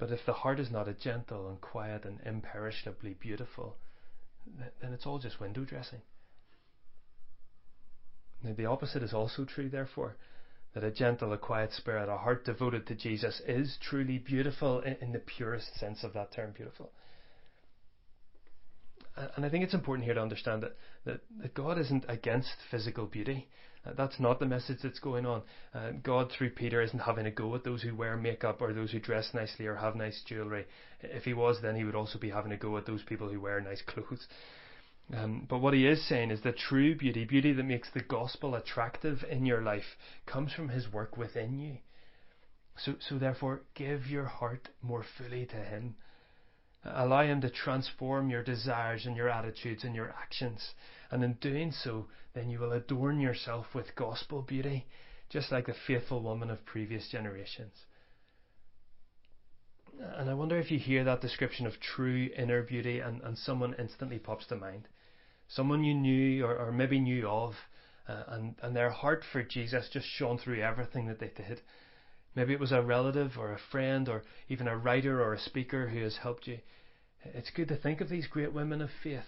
But 0.00 0.10
if 0.10 0.24
the 0.24 0.32
heart 0.32 0.58
is 0.58 0.70
not 0.70 0.88
a 0.88 0.94
gentle 0.94 1.50
and 1.50 1.60
quiet 1.60 2.06
and 2.06 2.18
imperishably 2.24 3.18
beautiful, 3.20 3.76
then 4.80 4.94
it's 4.94 5.04
all 5.04 5.18
just 5.18 5.38
window 5.38 5.64
dressing. 5.64 6.00
Now, 8.42 8.54
the 8.56 8.64
opposite 8.64 9.02
is 9.02 9.12
also 9.12 9.44
true, 9.44 9.68
therefore, 9.68 10.16
that 10.72 10.82
a 10.82 10.90
gentle, 10.90 11.34
a 11.34 11.38
quiet 11.38 11.72
spirit, 11.74 12.08
a 12.08 12.16
heart 12.16 12.46
devoted 12.46 12.86
to 12.86 12.94
Jesus, 12.94 13.42
is 13.46 13.76
truly 13.82 14.16
beautiful 14.16 14.80
in 14.80 15.12
the 15.12 15.18
purest 15.18 15.74
sense 15.74 16.02
of 16.02 16.14
that 16.14 16.32
term, 16.32 16.52
beautiful. 16.56 16.90
And 19.36 19.44
I 19.44 19.50
think 19.50 19.64
it's 19.64 19.74
important 19.74 20.06
here 20.06 20.14
to 20.14 20.22
understand 20.22 20.62
that, 20.62 20.76
that, 21.04 21.20
that 21.42 21.52
God 21.52 21.76
isn't 21.78 22.06
against 22.08 22.54
physical 22.70 23.04
beauty. 23.04 23.48
Uh, 23.86 23.92
that's 23.96 24.20
not 24.20 24.38
the 24.38 24.46
message 24.46 24.78
that's 24.82 24.98
going 24.98 25.24
on. 25.24 25.42
Uh, 25.74 25.92
God, 26.02 26.30
through 26.30 26.50
Peter, 26.50 26.82
isn't 26.82 26.98
having 26.98 27.26
a 27.26 27.30
go 27.30 27.54
at 27.54 27.64
those 27.64 27.82
who 27.82 27.94
wear 27.94 28.16
makeup 28.16 28.60
or 28.60 28.72
those 28.72 28.92
who 28.92 29.00
dress 29.00 29.30
nicely 29.32 29.66
or 29.66 29.76
have 29.76 29.96
nice 29.96 30.22
jewellery. 30.26 30.66
If 31.00 31.24
he 31.24 31.32
was, 31.32 31.58
then 31.62 31.76
he 31.76 31.84
would 31.84 31.94
also 31.94 32.18
be 32.18 32.30
having 32.30 32.52
a 32.52 32.56
go 32.56 32.76
at 32.76 32.86
those 32.86 33.02
people 33.02 33.28
who 33.28 33.40
wear 33.40 33.60
nice 33.60 33.82
clothes. 33.82 34.26
Um, 35.12 35.46
but 35.48 35.58
what 35.58 35.74
he 35.74 35.86
is 35.86 36.06
saying 36.08 36.30
is 36.30 36.42
that 36.42 36.56
true 36.56 36.94
beauty, 36.94 37.24
beauty 37.24 37.52
that 37.52 37.62
makes 37.64 37.90
the 37.90 38.02
gospel 38.02 38.54
attractive 38.54 39.24
in 39.28 39.44
your 39.44 39.62
life, 39.62 39.96
comes 40.26 40.52
from 40.52 40.68
his 40.68 40.92
work 40.92 41.16
within 41.16 41.58
you. 41.58 41.78
So, 42.76 42.94
so 43.00 43.18
therefore, 43.18 43.62
give 43.74 44.06
your 44.06 44.26
heart 44.26 44.68
more 44.82 45.04
fully 45.18 45.46
to 45.46 45.56
him. 45.56 45.96
Allow 46.84 47.24
him 47.24 47.40
to 47.42 47.50
transform 47.50 48.30
your 48.30 48.42
desires 48.42 49.04
and 49.04 49.16
your 49.16 49.28
attitudes 49.28 49.84
and 49.84 49.94
your 49.94 50.10
actions. 50.10 50.74
And 51.10 51.24
in 51.24 51.34
doing 51.34 51.72
so, 51.72 52.06
then 52.34 52.50
you 52.50 52.60
will 52.60 52.72
adorn 52.72 53.20
yourself 53.20 53.74
with 53.74 53.96
gospel 53.96 54.42
beauty, 54.42 54.86
just 55.28 55.50
like 55.50 55.66
the 55.66 55.74
faithful 55.86 56.22
woman 56.22 56.50
of 56.50 56.64
previous 56.64 57.08
generations. 57.08 57.74
And 60.00 60.30
I 60.30 60.34
wonder 60.34 60.58
if 60.58 60.70
you 60.70 60.78
hear 60.78 61.04
that 61.04 61.20
description 61.20 61.66
of 61.66 61.80
true 61.80 62.30
inner 62.36 62.62
beauty 62.62 63.00
and, 63.00 63.20
and 63.22 63.36
someone 63.36 63.74
instantly 63.78 64.18
pops 64.18 64.46
to 64.46 64.56
mind. 64.56 64.88
Someone 65.48 65.84
you 65.84 65.94
knew 65.94 66.44
or, 66.44 66.56
or 66.56 66.72
maybe 66.72 67.00
knew 67.00 67.28
of, 67.28 67.54
uh, 68.08 68.22
and, 68.28 68.54
and 68.62 68.74
their 68.74 68.90
heart 68.90 69.24
for 69.32 69.42
Jesus 69.42 69.90
just 69.92 70.06
shone 70.06 70.38
through 70.38 70.62
everything 70.62 71.06
that 71.06 71.18
they 71.18 71.32
did. 71.36 71.60
Maybe 72.34 72.52
it 72.52 72.60
was 72.60 72.72
a 72.72 72.82
relative 72.82 73.36
or 73.36 73.52
a 73.52 73.58
friend 73.58 74.08
or 74.08 74.22
even 74.48 74.68
a 74.68 74.76
writer 74.76 75.20
or 75.20 75.34
a 75.34 75.40
speaker 75.40 75.88
who 75.88 76.02
has 76.02 76.16
helped 76.16 76.46
you. 76.46 76.60
It's 77.24 77.50
good 77.50 77.68
to 77.68 77.76
think 77.76 78.00
of 78.00 78.08
these 78.08 78.28
great 78.28 78.52
women 78.52 78.80
of 78.80 78.90
faith. 79.02 79.26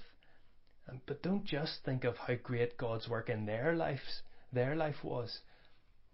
Um, 0.88 1.00
but 1.06 1.22
don't 1.22 1.44
just 1.44 1.84
think 1.84 2.04
of 2.04 2.16
how 2.16 2.34
great 2.34 2.76
God's 2.76 3.08
work 3.08 3.28
in 3.28 3.46
their 3.46 3.74
lives, 3.74 4.22
their 4.52 4.74
life 4.74 5.02
was. 5.02 5.40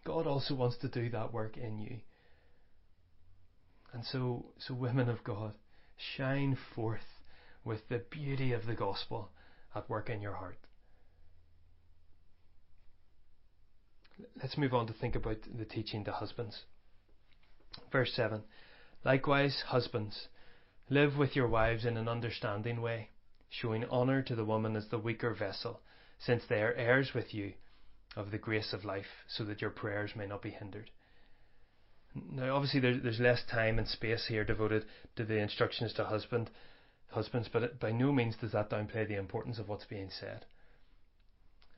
God 0.05 0.27
also 0.27 0.55
wants 0.55 0.77
to 0.79 0.89
do 0.89 1.11
that 1.11 1.33
work 1.33 1.57
in 1.57 1.79
you. 1.79 1.99
And 3.93 4.05
so, 4.05 4.47
so 4.59 4.75
women 4.75 5.09
of 5.09 5.25
God, 5.25 5.55
shine 6.17 6.57
forth 6.75 7.01
with 7.65 7.89
the 7.89 8.03
beauty 8.11 8.53
of 8.53 8.67
the 8.67 8.75
gospel 8.75 9.31
at 9.75 9.89
work 9.89 10.09
in 10.11 10.21
your 10.21 10.35
heart. 10.35 10.59
Let's 14.43 14.59
move 14.59 14.75
on 14.75 14.87
to 14.87 14.93
think 14.93 15.15
about 15.15 15.39
the 15.57 15.65
teaching 15.65 16.05
to 16.05 16.13
husbands. 16.13 16.63
Verse 17.93 18.13
7 18.15 18.43
Likewise, 19.05 19.63
husbands, 19.69 20.29
live 20.91 21.17
with 21.17 21.37
your 21.37 21.49
wives 21.49 21.85
in 21.85 21.97
an 21.97 22.09
understanding 22.09 22.81
way, 22.81 23.11
showing 23.49 23.85
honour 23.87 24.23
to 24.23 24.35
the 24.35 24.45
woman 24.45 24.77
as 24.77 24.89
the 24.89 24.99
weaker 24.99 25.33
vessel, 25.35 25.81
since 26.19 26.45
they 26.47 26.63
are 26.63 26.75
heirs 26.75 27.13
with 27.15 27.33
you 27.33 27.55
of 28.17 28.31
the 28.31 28.39
grace 28.39 28.73
of 28.73 28.85
life, 28.85 29.25
so 29.29 29.45
that 29.45 29.61
your 29.61 29.71
prayers 29.71 30.17
may 30.17 30.27
not 30.27 30.43
be 30.43 30.51
hindered. 30.51 30.91
Now, 32.15 32.55
obviously, 32.57 32.81
there's, 32.81 33.03
there's 33.03 33.21
less 33.21 33.45
time 33.45 33.79
and 33.79 33.87
space 33.87 34.27
here 34.27 34.45
devoted 34.45 34.87
to 35.17 35.25
the 35.25 35.39
instructions 35.39 35.93
to 35.95 36.05
husband, 36.05 36.51
husbands, 37.11 37.49
but 37.53 37.79
by 37.79 37.93
no 37.93 38.13
means 38.13 38.37
does 38.37 38.53
that 38.53 38.71
downplay 38.71 39.07
the 39.07 39.17
importance 39.17 39.59
of 39.59 39.69
what's 39.69 39.85
being 39.85 40.11
said. 40.11 40.47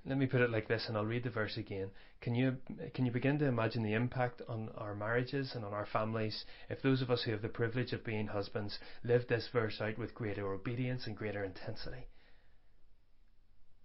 Let 0.07 0.17
me 0.17 0.27
put 0.27 0.41
it 0.41 0.51
like 0.51 0.67
this, 0.67 0.89
and 0.89 0.97
I'll 0.97 1.05
read 1.05 1.25
the 1.25 1.31
verse 1.31 1.59
again. 1.59 1.91
Can 2.23 2.35
you 2.35 2.57
can 2.95 3.05
you 3.05 3.13
begin 3.13 3.39
to 3.39 3.47
imagine 3.47 3.83
the 3.83 3.93
impact 3.93 4.41
on 4.49 4.71
our 4.77 4.95
marriages 4.95 5.55
and 5.55 5.63
on 5.63 5.75
our 5.75 5.85
families 5.85 6.47
if 6.71 6.81
those 6.81 7.03
of 7.03 7.11
us 7.11 7.23
who 7.23 7.33
have 7.33 7.43
the 7.43 7.49
privilege 7.49 7.93
of 7.93 8.05
being 8.05 8.27
husbands 8.27 8.79
live 9.05 9.29
this 9.29 9.49
verse 9.53 9.79
out 9.81 9.99
with 9.99 10.15
greater 10.15 10.53
obedience 10.53 11.07
and 11.07 11.17
greater 11.17 11.45
intensity? 11.45 12.07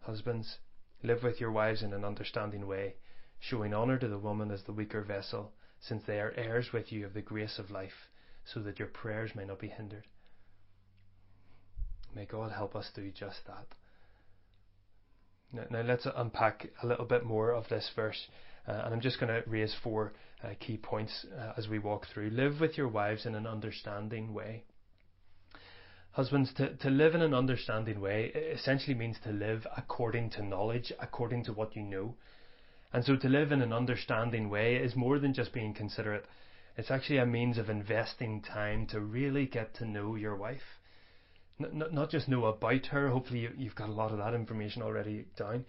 Husbands, 0.02 0.60
live 1.04 1.22
with 1.22 1.42
your 1.42 1.52
wives 1.52 1.84
in 1.84 1.92
an 1.92 2.06
understanding 2.06 2.66
way, 2.66 2.96
showing 3.40 3.74
honour 3.74 3.98
to 3.98 4.08
the 4.08 4.18
woman 4.18 4.52
as 4.52 4.64
the 4.64 4.74
weaker 4.74 5.02
vessel, 5.02 5.52
since 5.82 6.04
they 6.06 6.22
are 6.22 6.34
heirs 6.38 6.72
with 6.72 6.94
you 6.94 7.06
of 7.06 7.14
the 7.14 7.22
grace 7.22 7.60
of 7.60 7.72
life, 7.72 8.10
so 8.46 8.62
that 8.62 8.80
your 8.80 8.88
prayers 8.88 9.36
may 9.36 9.44
not 9.44 9.60
be 9.60 9.68
hindered. 9.68 10.08
May 12.14 12.26
God 12.26 12.54
help 12.54 12.74
us 12.74 12.90
do 12.96 13.12
just 13.12 13.46
that. 13.48 13.68
Now, 15.56 15.64
now 15.72 15.82
let's 15.82 16.06
unpack 16.16 16.68
a 16.84 16.88
little 16.88 17.06
bit 17.06 17.24
more 17.24 17.52
of 17.52 17.70
this 17.70 17.90
verse. 17.96 18.28
Uh, 18.68 18.82
and 18.84 18.94
I'm 18.94 19.02
just 19.02 19.20
going 19.20 19.34
to 19.34 19.50
raise 19.50 19.74
four 19.84 20.14
uh, 20.44 20.50
key 20.60 20.78
points 20.78 21.26
uh, 21.40 21.54
as 21.58 21.68
we 21.68 21.80
walk 21.80 22.08
through. 22.14 22.32
Live 22.32 22.60
with 22.60 22.78
your 22.78 22.90
wives 22.90 23.26
in 23.26 23.36
an 23.36 23.48
understanding 23.48 24.34
way. 24.34 24.64
Husbands, 26.12 26.54
to, 26.56 26.76
to 26.76 26.90
live 26.90 27.16
in 27.16 27.22
an 27.22 27.34
understanding 27.34 28.02
way 28.02 28.32
essentially 28.54 28.96
means 28.96 29.18
to 29.24 29.32
live 29.32 29.66
according 29.78 30.30
to 30.32 30.44
knowledge, 30.44 30.92
according 31.00 31.46
to 31.46 31.54
what 31.54 31.76
you 31.76 31.84
know. 31.84 32.16
And 32.92 33.04
so 33.04 33.16
to 33.16 33.30
live 33.30 33.52
in 33.52 33.62
an 33.62 33.74
understanding 33.74 34.50
way 34.50 34.76
is 34.76 34.96
more 34.96 35.20
than 35.20 35.34
just 35.34 35.54
being 35.54 35.74
considerate. 35.74 36.26
It's 36.78 36.92
actually 36.92 37.18
a 37.20 37.26
means 37.26 37.58
of 37.58 37.70
investing 37.70 38.42
time 38.42 38.88
to 38.88 39.00
really 39.00 39.46
get 39.46 39.74
to 39.76 39.86
know 39.86 40.16
your 40.16 40.36
wife 40.36 40.80
not, 41.60 41.94
not 41.94 42.10
just 42.10 42.28
know 42.28 42.46
about 42.46 42.88
her, 42.88 43.10
hopefully 43.10 43.40
you, 43.40 43.52
you've 43.58 43.76
got 43.76 43.90
a 43.90 43.94
lot 43.94 44.12
of 44.12 44.18
that 44.18 44.34
information 44.34 44.82
already 44.82 45.26
down, 45.38 45.66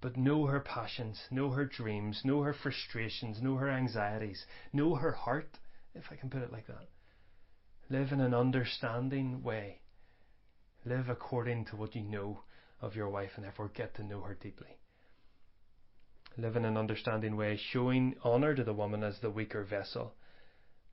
but 0.00 0.16
know 0.16 0.46
her 0.46 0.60
passions, 0.60 1.18
know 1.30 1.50
her 1.50 1.64
dreams, 1.64 2.20
know 2.24 2.42
her 2.42 2.52
frustrations, 2.52 3.40
know 3.40 3.56
her 3.56 3.70
anxieties, 3.70 4.44
know 4.72 4.94
her 4.96 5.12
heart, 5.12 5.58
if 5.94 6.04
I 6.10 6.16
can 6.16 6.30
put 6.30 6.42
it 6.42 6.52
like 6.52 6.66
that. 6.66 6.88
Live 7.88 8.12
in 8.12 8.20
an 8.20 8.34
understanding 8.34 9.42
way. 9.42 9.80
Live 10.84 11.08
according 11.08 11.66
to 11.66 11.76
what 11.76 11.94
you 11.94 12.02
know 12.02 12.40
of 12.80 12.94
your 12.94 13.08
wife 13.08 13.30
and 13.36 13.44
therefore 13.44 13.68
get 13.68 13.94
to 13.94 14.02
know 14.02 14.20
her 14.20 14.34
deeply. 14.34 14.78
Live 16.36 16.56
in 16.56 16.64
an 16.64 16.76
understanding 16.76 17.36
way, 17.36 17.56
showing 17.72 18.16
honour 18.24 18.54
to 18.54 18.64
the 18.64 18.74
woman 18.74 19.02
as 19.02 19.20
the 19.20 19.30
weaker 19.30 19.64
vessel 19.64 20.14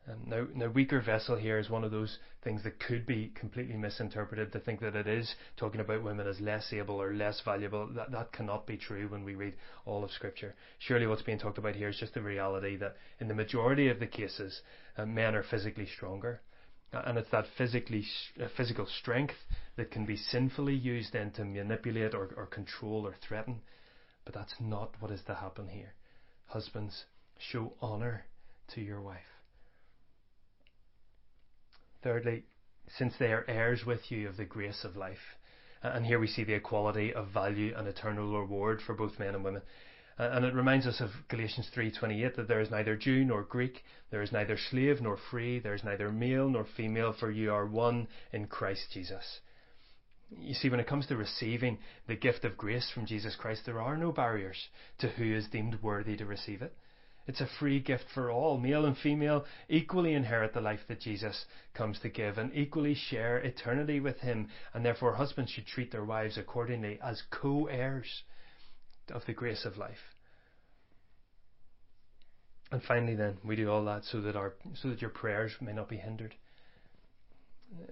um, 0.08 0.18
now, 0.26 0.48
now, 0.56 0.68
weaker 0.68 1.00
vessel 1.00 1.36
here 1.36 1.60
is 1.60 1.70
one 1.70 1.84
of 1.84 1.92
those 1.92 2.18
things 2.44 2.64
that 2.64 2.80
could 2.80 3.06
be 3.06 3.32
completely 3.36 3.78
misinterpreted 3.78 4.52
to 4.52 4.60
think 4.60 4.80
that 4.80 4.96
it 4.96 5.08
is 5.08 5.36
talking 5.58 5.80
about 5.80 6.04
women 6.04 6.28
as 6.28 6.40
less 6.42 6.74
able 6.74 7.00
or 7.00 7.14
less 7.14 7.40
valuable. 7.46 7.88
That, 7.88 8.12
that 8.12 8.32
cannot 8.32 8.66
be 8.66 8.78
true 8.78 9.08
when 9.10 9.24
we 9.24 9.36
read 9.36 9.54
all 9.86 10.04
of 10.04 10.10
Scripture. 10.12 10.56
Surely 10.80 11.06
what's 11.06 11.22
being 11.22 11.38
talked 11.38 11.60
about 11.60 11.76
here 11.76 11.90
is 11.90 12.00
just 12.00 12.16
the 12.16 12.22
reality 12.22 12.78
that 12.78 12.96
in 13.20 13.28
the 13.28 13.36
majority 13.36 13.90
of 13.90 14.00
the 14.00 14.08
cases, 14.08 14.62
uh, 14.98 15.06
men 15.06 15.36
are 15.36 15.44
physically 15.44 15.86
stronger. 15.86 16.42
And 16.94 17.20
it's 17.20 17.30
that 17.30 17.46
physically 17.56 18.04
uh, 18.42 18.48
physical 18.58 18.88
strength 18.88 19.36
that 19.78 19.92
can 19.92 20.08
be 20.08 20.18
sinfully 20.18 20.76
used 20.76 21.14
then 21.14 21.32
to 21.34 21.46
manipulate 21.46 22.16
or, 22.16 22.34
or 22.36 22.48
control 22.48 23.06
or 23.06 23.14
threaten. 23.28 23.62
But 24.26 24.34
that's 24.34 24.56
not 24.60 24.96
what 25.00 25.12
is 25.12 25.22
to 25.28 25.36
happen 25.36 25.68
here. 25.68 25.94
Husbands, 26.48 27.06
show 27.38 27.74
honour 27.84 28.26
to 28.74 28.82
your 28.82 29.00
wife. 29.00 29.31
Thirdly, 32.04 32.44
since 32.98 33.14
they 33.18 33.32
are 33.32 33.46
heirs 33.48 33.86
with 33.86 34.12
you 34.12 34.28
of 34.28 34.38
the 34.38 34.46
grace 34.46 34.84
of 34.84 34.96
life. 34.96 35.38
And 35.84 36.06
here 36.06 36.20
we 36.20 36.28
see 36.28 36.44
the 36.44 36.54
equality 36.54 37.14
of 37.14 37.30
value 37.30 37.74
and 37.76 37.88
eternal 37.88 38.40
reward 38.40 38.82
for 38.82 38.94
both 38.94 39.20
men 39.20 39.36
and 39.36 39.44
women. 39.44 39.62
And 40.18 40.46
it 40.46 40.54
reminds 40.54 40.86
us 40.86 41.00
of 41.00 41.10
Galatians 41.30 41.70
3:28 41.70 42.36
that 42.36 42.48
there 42.48 42.60
is 42.60 42.70
neither 42.70 42.96
Jew 42.96 43.26
nor 43.26 43.44
Greek, 43.44 43.84
there 44.12 44.22
is 44.22 44.32
neither 44.32 44.58
slave 44.58 45.02
nor 45.02 45.18
free, 45.18 45.58
there 45.60 45.74
is 45.74 45.84
neither 45.84 46.12
male 46.12 46.50
nor 46.50 46.66
female, 46.66 47.14
for 47.14 47.32
you 47.32 47.52
are 47.52 47.66
one 47.66 48.08
in 48.32 48.48
Christ 48.48 48.92
Jesus. 48.92 49.40
You 50.38 50.54
see, 50.54 50.70
when 50.70 50.80
it 50.80 50.88
comes 50.88 51.08
to 51.08 51.18
receiving 51.18 51.80
the 52.08 52.16
gift 52.16 52.46
of 52.46 52.58
grace 52.58 52.90
from 52.92 53.06
Jesus 53.06 53.36
Christ, 53.36 53.66
there 53.66 53.82
are 53.82 53.98
no 53.98 54.12
barriers 54.12 54.70
to 55.00 55.10
who 55.10 55.24
is 55.24 55.48
deemed 55.48 55.82
worthy 55.82 56.16
to 56.18 56.26
receive 56.26 56.62
it. 56.62 56.78
It's 57.32 57.39
a 57.39 57.48
free 57.60 57.80
gift 57.80 58.08
for 58.13 58.30
all. 58.30 58.58
Male 58.58 58.84
and 58.84 58.98
female 58.98 59.46
equally 59.70 60.15
inherit 60.15 60.54
the 60.54 60.60
life 60.60 60.82
that 60.89 61.00
Jesus 61.00 61.46
comes 61.74 61.98
to 62.00 62.10
give 62.10 62.38
and 62.38 62.54
equally 62.54 62.94
share 62.94 63.38
eternity 63.38 64.02
with 64.02 64.17
him. 64.20 64.50
And 64.74 64.84
therefore, 64.84 65.13
husbands 65.15 65.50
should 65.50 65.65
treat 65.65 65.94
their 65.94 66.04
wives 66.04 66.38
accordingly 66.38 67.00
as 67.02 67.24
co 67.32 67.67
heirs 67.67 68.24
of 69.10 69.26
the 69.28 69.32
grace 69.32 69.63
of 69.63 69.78
life. 69.78 70.13
And 72.70 72.84
finally, 72.84 73.15
then, 73.15 73.38
we 73.46 73.56
do 73.56 73.72
all 73.72 73.86
that 73.86 74.04
so 74.04 74.20
that, 74.20 74.36
our, 74.36 74.56
so 74.82 74.89
that 74.89 75.00
your 75.00 75.10
prayers 75.10 75.54
may 75.62 75.72
not 75.72 75.88
be 75.88 75.96
hindered. 75.96 76.36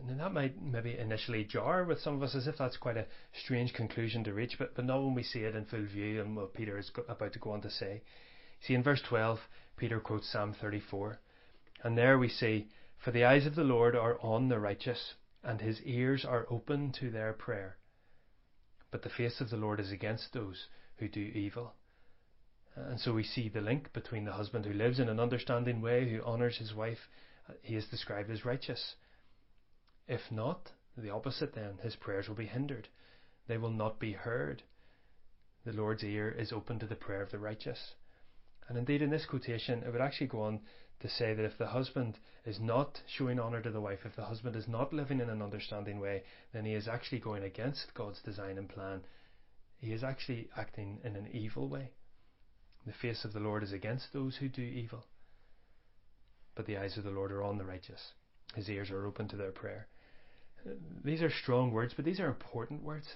And 0.05 0.19
that 0.19 0.33
might 0.33 0.61
maybe 0.61 0.97
initially 0.97 1.45
jar 1.45 1.85
with 1.85 2.01
some 2.01 2.15
of 2.15 2.23
us 2.23 2.35
as 2.35 2.45
if 2.45 2.57
that's 2.57 2.75
quite 2.75 2.97
a 2.97 3.05
strange 3.45 3.71
conclusion 3.71 4.21
to 4.25 4.33
reach, 4.33 4.57
but, 4.59 4.75
but 4.75 4.83
not 4.83 5.01
when 5.01 5.15
we 5.15 5.23
see 5.23 5.39
it 5.39 5.55
in 5.55 5.63
full 5.63 5.85
view 5.85 6.19
and 6.19 6.35
what 6.35 6.53
Peter 6.53 6.77
is 6.77 6.91
about 7.07 7.31
to 7.31 7.39
go 7.39 7.51
on 7.51 7.61
to 7.61 7.71
say. 7.71 8.01
See, 8.61 8.73
in 8.73 8.83
verse 8.83 9.01
12, 9.01 9.39
Peter 9.77 9.99
quotes 9.99 10.29
Psalm 10.29 10.53
34. 10.53 11.19
And 11.83 11.97
there 11.97 12.17
we 12.17 12.27
see, 12.27 12.69
For 12.97 13.11
the 13.11 13.23
eyes 13.23 13.45
of 13.45 13.55
the 13.55 13.63
Lord 13.63 13.95
are 13.95 14.19
on 14.21 14.49
the 14.49 14.59
righteous, 14.59 15.15
and 15.43 15.61
his 15.61 15.81
ears 15.83 16.25
are 16.25 16.45
open 16.49 16.91
to 16.99 17.09
their 17.09 17.33
prayer. 17.33 17.77
But 18.91 19.03
the 19.03 19.09
face 19.09 19.39
of 19.39 19.49
the 19.49 19.57
Lord 19.57 19.79
is 19.79 19.91
against 19.91 20.33
those 20.33 20.67
who 20.97 21.07
do 21.07 21.21
evil. 21.21 21.75
And 22.75 22.99
so 22.99 23.13
we 23.13 23.23
see 23.23 23.49
the 23.49 23.61
link 23.61 23.93
between 23.93 24.25
the 24.25 24.33
husband 24.33 24.65
who 24.65 24.73
lives 24.73 24.99
in 24.99 25.09
an 25.09 25.19
understanding 25.19 25.81
way, 25.81 26.09
who 26.09 26.21
honours 26.21 26.57
his 26.57 26.73
wife, 26.73 27.09
he 27.61 27.75
is 27.75 27.87
described 27.87 28.29
as 28.29 28.45
righteous. 28.45 28.95
If 30.07 30.31
not, 30.31 30.71
the 30.97 31.09
opposite 31.09 31.53
then, 31.53 31.77
his 31.79 31.95
prayers 31.95 32.27
will 32.27 32.35
be 32.35 32.45
hindered. 32.45 32.89
They 33.47 33.57
will 33.57 33.71
not 33.71 33.99
be 33.99 34.13
heard. 34.13 34.63
The 35.65 35.73
Lord's 35.73 36.03
ear 36.03 36.29
is 36.29 36.51
open 36.51 36.79
to 36.79 36.87
the 36.87 36.95
prayer 36.95 37.21
of 37.21 37.31
the 37.31 37.39
righteous. 37.39 37.95
And 38.69 38.77
indeed, 38.77 39.01
in 39.01 39.09
this 39.09 39.25
quotation, 39.25 39.83
it 39.83 39.91
would 39.91 40.01
actually 40.01 40.27
go 40.27 40.43
on 40.43 40.61
to 41.01 41.09
say 41.09 41.33
that 41.33 41.45
if 41.45 41.57
the 41.57 41.67
husband 41.67 42.19
is 42.45 42.59
not 42.59 43.01
showing 43.07 43.39
honour 43.39 43.61
to 43.61 43.71
the 43.71 43.81
wife, 43.81 43.99
if 44.05 44.15
the 44.15 44.25
husband 44.25 44.55
is 44.55 44.67
not 44.67 44.93
living 44.93 45.19
in 45.19 45.29
an 45.29 45.41
understanding 45.41 45.99
way, 45.99 46.23
then 46.53 46.65
he 46.65 46.73
is 46.73 46.87
actually 46.87 47.19
going 47.19 47.43
against 47.43 47.93
God's 47.95 48.21
design 48.21 48.57
and 48.57 48.69
plan. 48.69 49.01
He 49.79 49.91
is 49.91 50.03
actually 50.03 50.49
acting 50.55 50.99
in 51.03 51.15
an 51.15 51.27
evil 51.33 51.67
way. 51.67 51.91
The 52.85 52.93
face 52.93 53.25
of 53.25 53.33
the 53.33 53.39
Lord 53.39 53.63
is 53.63 53.73
against 53.73 54.13
those 54.13 54.37
who 54.37 54.49
do 54.49 54.61
evil, 54.61 55.05
but 56.55 56.65
the 56.65 56.77
eyes 56.77 56.97
of 56.97 57.03
the 57.03 57.11
Lord 57.11 57.31
are 57.31 57.43
on 57.43 57.57
the 57.57 57.65
righteous. 57.65 58.13
His 58.55 58.69
ears 58.69 58.89
are 58.89 59.05
open 59.05 59.27
to 59.29 59.35
their 59.35 59.51
prayer. 59.51 59.87
These 61.03 61.21
are 61.21 61.31
strong 61.31 61.71
words, 61.71 61.93
but 61.95 62.05
these 62.05 62.19
are 62.19 62.27
important 62.27 62.83
words. 62.83 63.07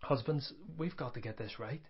Husbands, 0.00 0.52
we've 0.76 0.96
got 0.96 1.14
to 1.14 1.20
get 1.20 1.36
this 1.36 1.58
right. 1.58 1.82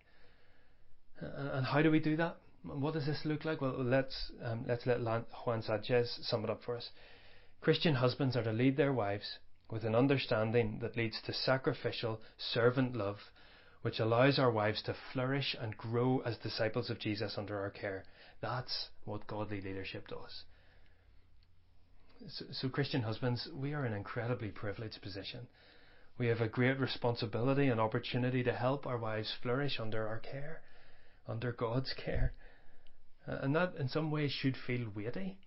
And 1.19 1.65
how 1.65 1.81
do 1.81 1.91
we 1.91 1.99
do 1.99 2.15
that? 2.17 2.37
What 2.63 2.93
does 2.93 3.05
this 3.05 3.21
look 3.23 3.45
like? 3.45 3.61
Well, 3.61 3.83
let's 3.83 4.31
um, 4.43 4.65
let's 4.67 4.85
let 4.85 4.99
Juan 5.01 5.61
Sanchez 5.61 6.19
sum 6.23 6.43
it 6.43 6.49
up 6.49 6.63
for 6.63 6.75
us. 6.75 6.89
Christian 7.61 7.95
husbands 7.95 8.35
are 8.35 8.43
to 8.43 8.51
lead 8.51 8.77
their 8.77 8.93
wives 8.93 9.39
with 9.69 9.83
an 9.83 9.95
understanding 9.95 10.79
that 10.81 10.95
leads 10.95 11.21
to 11.21 11.33
sacrificial 11.33 12.21
servant 12.37 12.95
love, 12.95 13.17
which 13.81 13.99
allows 13.99 14.39
our 14.39 14.51
wives 14.51 14.81
to 14.83 14.95
flourish 15.11 15.55
and 15.59 15.77
grow 15.77 16.19
as 16.25 16.37
disciples 16.37 16.89
of 16.89 16.99
Jesus 16.99 17.37
under 17.37 17.59
our 17.59 17.69
care. 17.69 18.05
That's 18.41 18.89
what 19.05 19.27
godly 19.27 19.61
leadership 19.61 20.07
does. 20.07 20.43
So, 22.27 22.45
so, 22.51 22.69
Christian 22.69 23.03
husbands, 23.03 23.47
we 23.53 23.73
are 23.73 23.85
in 23.85 23.91
an 23.91 23.97
incredibly 23.97 24.49
privileged 24.49 25.01
position. 25.01 25.47
We 26.17 26.27
have 26.27 26.41
a 26.41 26.47
great 26.47 26.79
responsibility 26.79 27.67
and 27.67 27.79
opportunity 27.79 28.43
to 28.43 28.53
help 28.53 28.87
our 28.87 28.97
wives 28.97 29.35
flourish 29.41 29.79
under 29.79 30.07
our 30.07 30.19
care, 30.19 30.61
under 31.27 31.51
God's 31.51 31.93
care. 31.93 32.33
Uh, 33.27 33.37
and 33.41 33.55
that, 33.55 33.75
in 33.77 33.87
some 33.89 34.11
ways, 34.11 34.31
should 34.31 34.55
feel 34.55 34.87
weighty. 34.95 35.37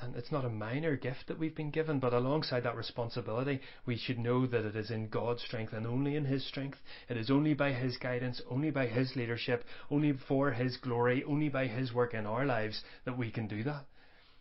And 0.00 0.16
it's 0.16 0.32
not 0.32 0.44
a 0.44 0.50
minor 0.50 0.96
gift 0.96 1.28
that 1.28 1.38
we've 1.38 1.54
been 1.54 1.70
given, 1.70 2.00
but 2.00 2.12
alongside 2.12 2.64
that 2.64 2.76
responsibility, 2.76 3.60
we 3.86 3.96
should 3.96 4.18
know 4.18 4.46
that 4.46 4.64
it 4.64 4.74
is 4.74 4.90
in 4.90 5.08
God's 5.08 5.42
strength 5.42 5.72
and 5.72 5.86
only 5.86 6.16
in 6.16 6.24
His 6.24 6.44
strength. 6.44 6.78
It 7.08 7.16
is 7.16 7.30
only 7.30 7.54
by 7.54 7.72
His 7.72 7.96
guidance, 7.96 8.42
only 8.50 8.70
by 8.70 8.86
His 8.86 9.14
leadership, 9.14 9.64
only 9.90 10.12
for 10.12 10.50
His 10.50 10.78
glory, 10.78 11.22
only 11.24 11.48
by 11.48 11.68
His 11.68 11.92
work 11.92 12.12
in 12.14 12.26
our 12.26 12.44
lives 12.44 12.82
that 13.04 13.16
we 13.16 13.30
can 13.30 13.46
do 13.46 13.62
that. 13.64 13.86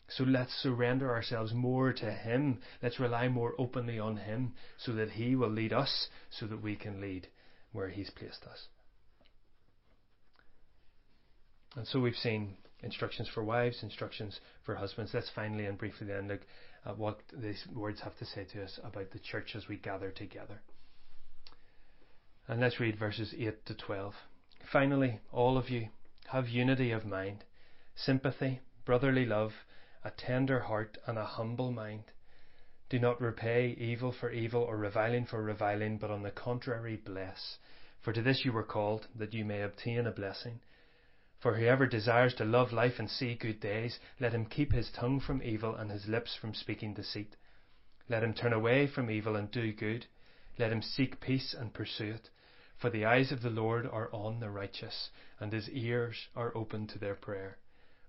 So 0.07 0.23
let's 0.23 0.53
surrender 0.53 1.11
ourselves 1.11 1.53
more 1.53 1.93
to 1.93 2.11
Him. 2.11 2.61
Let's 2.81 2.99
rely 2.99 3.27
more 3.27 3.53
openly 3.59 3.99
on 3.99 4.17
Him 4.17 4.53
so 4.77 4.93
that 4.93 5.11
He 5.11 5.35
will 5.35 5.51
lead 5.51 5.73
us 5.73 6.07
so 6.29 6.47
that 6.47 6.61
we 6.61 6.75
can 6.75 6.99
lead 6.99 7.27
where 7.71 7.89
He's 7.89 8.09
placed 8.09 8.43
us. 8.45 8.67
And 11.75 11.87
so 11.87 11.99
we've 11.99 12.15
seen 12.15 12.55
instructions 12.81 13.29
for 13.33 13.43
wives, 13.43 13.81
instructions 13.81 14.39
for 14.63 14.75
husbands. 14.75 15.11
Let's 15.13 15.29
finally 15.33 15.65
and 15.65 15.77
briefly 15.77 16.07
then 16.07 16.27
look 16.27 16.41
at 16.85 16.97
what 16.97 17.19
these 17.33 17.65
words 17.73 18.01
have 18.01 18.17
to 18.17 18.25
say 18.25 18.45
to 18.53 18.63
us 18.63 18.79
about 18.83 19.11
the 19.11 19.19
church 19.19 19.55
as 19.55 19.67
we 19.67 19.77
gather 19.77 20.11
together. 20.11 20.61
And 22.47 22.59
let's 22.59 22.79
read 22.79 22.99
verses 22.99 23.33
8 23.37 23.65
to 23.67 23.73
12. 23.73 24.13
Finally, 24.71 25.19
all 25.31 25.57
of 25.57 25.69
you 25.69 25.87
have 26.27 26.49
unity 26.49 26.91
of 26.91 27.05
mind, 27.05 27.43
sympathy, 27.95 28.59
brotherly 28.85 29.25
love, 29.25 29.51
a 30.03 30.11
tender 30.11 30.59
heart, 30.59 30.97
and 31.07 31.17
a 31.17 31.25
humble 31.25 31.71
mind. 31.71 32.03
Do 32.89 32.99
not 32.99 33.21
repay 33.21 33.75
evil 33.79 34.11
for 34.11 34.29
evil 34.29 34.61
or 34.61 34.77
reviling 34.77 35.25
for 35.25 35.41
reviling, 35.41 35.97
but 35.97 36.11
on 36.11 36.23
the 36.23 36.31
contrary 36.31 36.97
bless. 36.97 37.57
For 38.01 38.11
to 38.11 38.21
this 38.21 38.43
you 38.43 38.51
were 38.51 38.63
called, 38.63 39.07
that 39.15 39.33
you 39.33 39.45
may 39.45 39.61
obtain 39.61 40.05
a 40.05 40.11
blessing. 40.11 40.59
For 41.43 41.55
whoever 41.55 41.85
desires 41.85 42.33
to 42.35 42.45
love 42.45 42.73
life 42.73 42.97
and 42.97 43.07
see 43.07 43.35
good 43.35 43.59
days, 43.59 43.99
let 44.19 44.33
him 44.33 44.47
keep 44.47 44.71
his 44.71 44.89
tongue 44.89 45.19
from 45.19 45.43
evil 45.43 45.75
and 45.75 45.91
his 45.91 46.07
lips 46.07 46.35
from 46.35 46.55
speaking 46.55 46.95
deceit. 46.95 47.35
Let 48.09 48.23
him 48.23 48.33
turn 48.33 48.53
away 48.53 48.87
from 48.87 49.11
evil 49.11 49.35
and 49.35 49.51
do 49.51 49.71
good. 49.73 50.07
Let 50.57 50.71
him 50.71 50.81
seek 50.81 51.21
peace 51.21 51.53
and 51.53 51.71
pursue 51.71 52.13
it. 52.13 52.29
For 52.77 52.89
the 52.89 53.05
eyes 53.05 53.31
of 53.31 53.43
the 53.43 53.51
Lord 53.51 53.85
are 53.85 54.09
on 54.11 54.39
the 54.39 54.49
righteous, 54.49 55.11
and 55.39 55.53
his 55.53 55.69
ears 55.69 56.29
are 56.35 56.55
open 56.57 56.87
to 56.87 56.97
their 56.97 57.15
prayer 57.15 57.59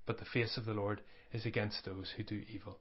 but 0.07 0.19
the 0.19 0.25
face 0.25 0.57
of 0.57 0.65
the 0.65 0.75
Lord 0.75 1.01
is 1.33 1.47
against 1.47 1.85
those 1.85 2.13
who 2.17 2.23
do 2.23 2.43
evil. 2.53 2.79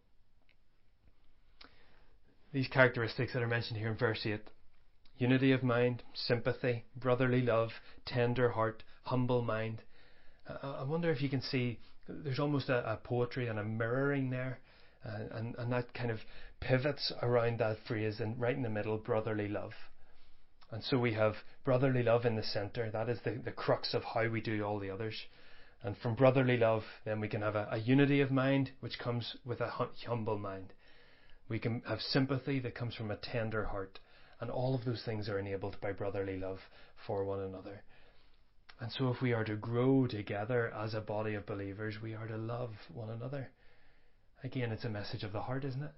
These 2.51 2.67
characteristics 2.67 3.33
that 3.33 3.41
are 3.41 3.47
mentioned 3.47 3.79
here 3.79 3.89
in 3.89 3.97
verse 3.97 4.25
8 4.25 4.41
unity 5.17 5.51
of 5.51 5.63
mind, 5.63 6.03
sympathy, 6.13 6.83
brotherly 6.95 7.41
love, 7.41 7.69
tender 8.05 8.49
heart, 8.49 8.83
humble 9.03 9.41
mind. 9.41 9.81
I 10.47 10.83
wonder 10.83 11.09
if 11.11 11.21
you 11.21 11.29
can 11.29 11.41
see 11.41 11.79
there's 12.07 12.39
almost 12.39 12.69
a, 12.69 12.93
a 12.93 12.97
poetry 12.97 13.47
and 13.47 13.59
a 13.59 13.63
mirroring 13.63 14.29
there, 14.29 14.59
uh, 15.05 15.37
and, 15.37 15.55
and 15.55 15.71
that 15.71 15.93
kind 15.93 16.11
of 16.11 16.19
pivots 16.59 17.13
around 17.21 17.59
that 17.59 17.77
phrase 17.87 18.19
and 18.19 18.39
right 18.39 18.55
in 18.55 18.63
the 18.63 18.69
middle, 18.69 18.97
brotherly 18.97 19.47
love. 19.47 19.73
And 20.71 20.83
so 20.83 20.97
we 20.97 21.13
have 21.13 21.35
brotherly 21.63 22.03
love 22.03 22.25
in 22.25 22.35
the 22.35 22.43
centre. 22.43 22.89
That 22.89 23.07
is 23.07 23.19
the, 23.23 23.39
the 23.43 23.51
crux 23.51 23.93
of 23.93 24.03
how 24.03 24.27
we 24.27 24.41
do 24.41 24.63
all 24.63 24.79
the 24.79 24.89
others. 24.89 25.15
And 25.83 25.97
from 25.97 26.15
brotherly 26.15 26.57
love, 26.57 26.83
then 27.05 27.19
we 27.19 27.27
can 27.27 27.41
have 27.41 27.55
a, 27.55 27.67
a 27.71 27.77
unity 27.77 28.21
of 28.21 28.31
mind, 28.31 28.71
which 28.79 28.97
comes 28.97 29.35
with 29.45 29.61
a 29.61 29.69
humble 30.07 30.39
mind. 30.39 30.73
We 31.49 31.59
can 31.59 31.83
have 31.87 31.99
sympathy 31.99 32.59
that 32.61 32.75
comes 32.75 32.95
from 32.95 33.11
a 33.11 33.17
tender 33.17 33.65
heart. 33.65 33.99
And 34.39 34.49
all 34.49 34.75
of 34.75 34.83
those 34.83 35.03
things 35.05 35.29
are 35.29 35.39
enabled 35.39 35.77
by 35.81 35.91
brotherly 35.91 36.37
love 36.37 36.59
for 37.05 37.23
one 37.23 37.41
another. 37.41 37.83
And 38.83 38.91
so, 38.91 39.09
if 39.09 39.21
we 39.21 39.31
are 39.31 39.45
to 39.45 39.55
grow 39.55 40.07
together 40.07 40.69
as 40.75 40.93
a 40.93 40.99
body 40.99 41.35
of 41.35 41.45
believers, 41.45 42.01
we 42.03 42.15
are 42.15 42.27
to 42.27 42.35
love 42.35 42.71
one 42.93 43.09
another. 43.09 43.49
Again, 44.43 44.73
it's 44.73 44.83
a 44.83 44.89
message 44.89 45.23
of 45.23 45.31
the 45.31 45.43
heart, 45.43 45.63
isn't 45.63 45.83
it? 45.83 45.93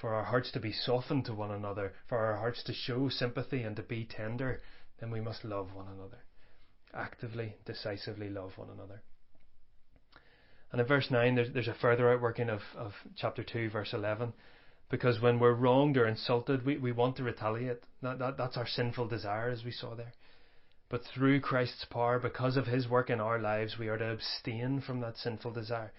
For 0.00 0.12
our 0.12 0.24
hearts 0.24 0.50
to 0.50 0.58
be 0.58 0.72
softened 0.72 1.26
to 1.26 1.34
one 1.34 1.52
another, 1.52 1.92
for 2.08 2.18
our 2.18 2.36
hearts 2.36 2.64
to 2.64 2.74
show 2.74 3.10
sympathy 3.10 3.62
and 3.62 3.76
to 3.76 3.84
be 3.84 4.04
tender, 4.04 4.60
then 4.98 5.12
we 5.12 5.20
must 5.20 5.44
love 5.44 5.72
one 5.72 5.86
another 5.86 6.18
actively, 6.92 7.54
decisively 7.64 8.28
love 8.28 8.58
one 8.58 8.70
another. 8.70 9.02
And 10.72 10.80
in 10.80 10.86
verse 10.88 11.12
9, 11.12 11.36
there's, 11.36 11.52
there's 11.52 11.68
a 11.68 11.74
further 11.74 12.12
outworking 12.12 12.50
of, 12.50 12.62
of 12.76 12.92
chapter 13.14 13.44
2, 13.44 13.70
verse 13.70 13.92
11. 13.92 14.32
Because 14.90 15.20
when 15.20 15.38
we're 15.38 15.54
wronged 15.54 15.96
or 15.96 16.08
insulted, 16.08 16.66
we, 16.66 16.76
we 16.76 16.90
want 16.90 17.18
to 17.18 17.22
retaliate. 17.22 17.84
That, 18.02 18.18
that, 18.18 18.36
that's 18.36 18.56
our 18.56 18.66
sinful 18.66 19.06
desire, 19.06 19.50
as 19.50 19.62
we 19.64 19.70
saw 19.70 19.94
there. 19.94 20.12
But 20.90 21.04
through 21.04 21.40
Christ's 21.40 21.84
power, 21.84 22.18
because 22.18 22.56
of 22.56 22.66
his 22.66 22.88
work 22.88 23.10
in 23.10 23.20
our 23.20 23.38
lives, 23.38 23.78
we 23.78 23.88
are 23.88 23.96
to 23.96 24.10
abstain 24.10 24.80
from 24.80 25.00
that 25.00 25.16
sinful 25.16 25.52
desire. 25.52 25.92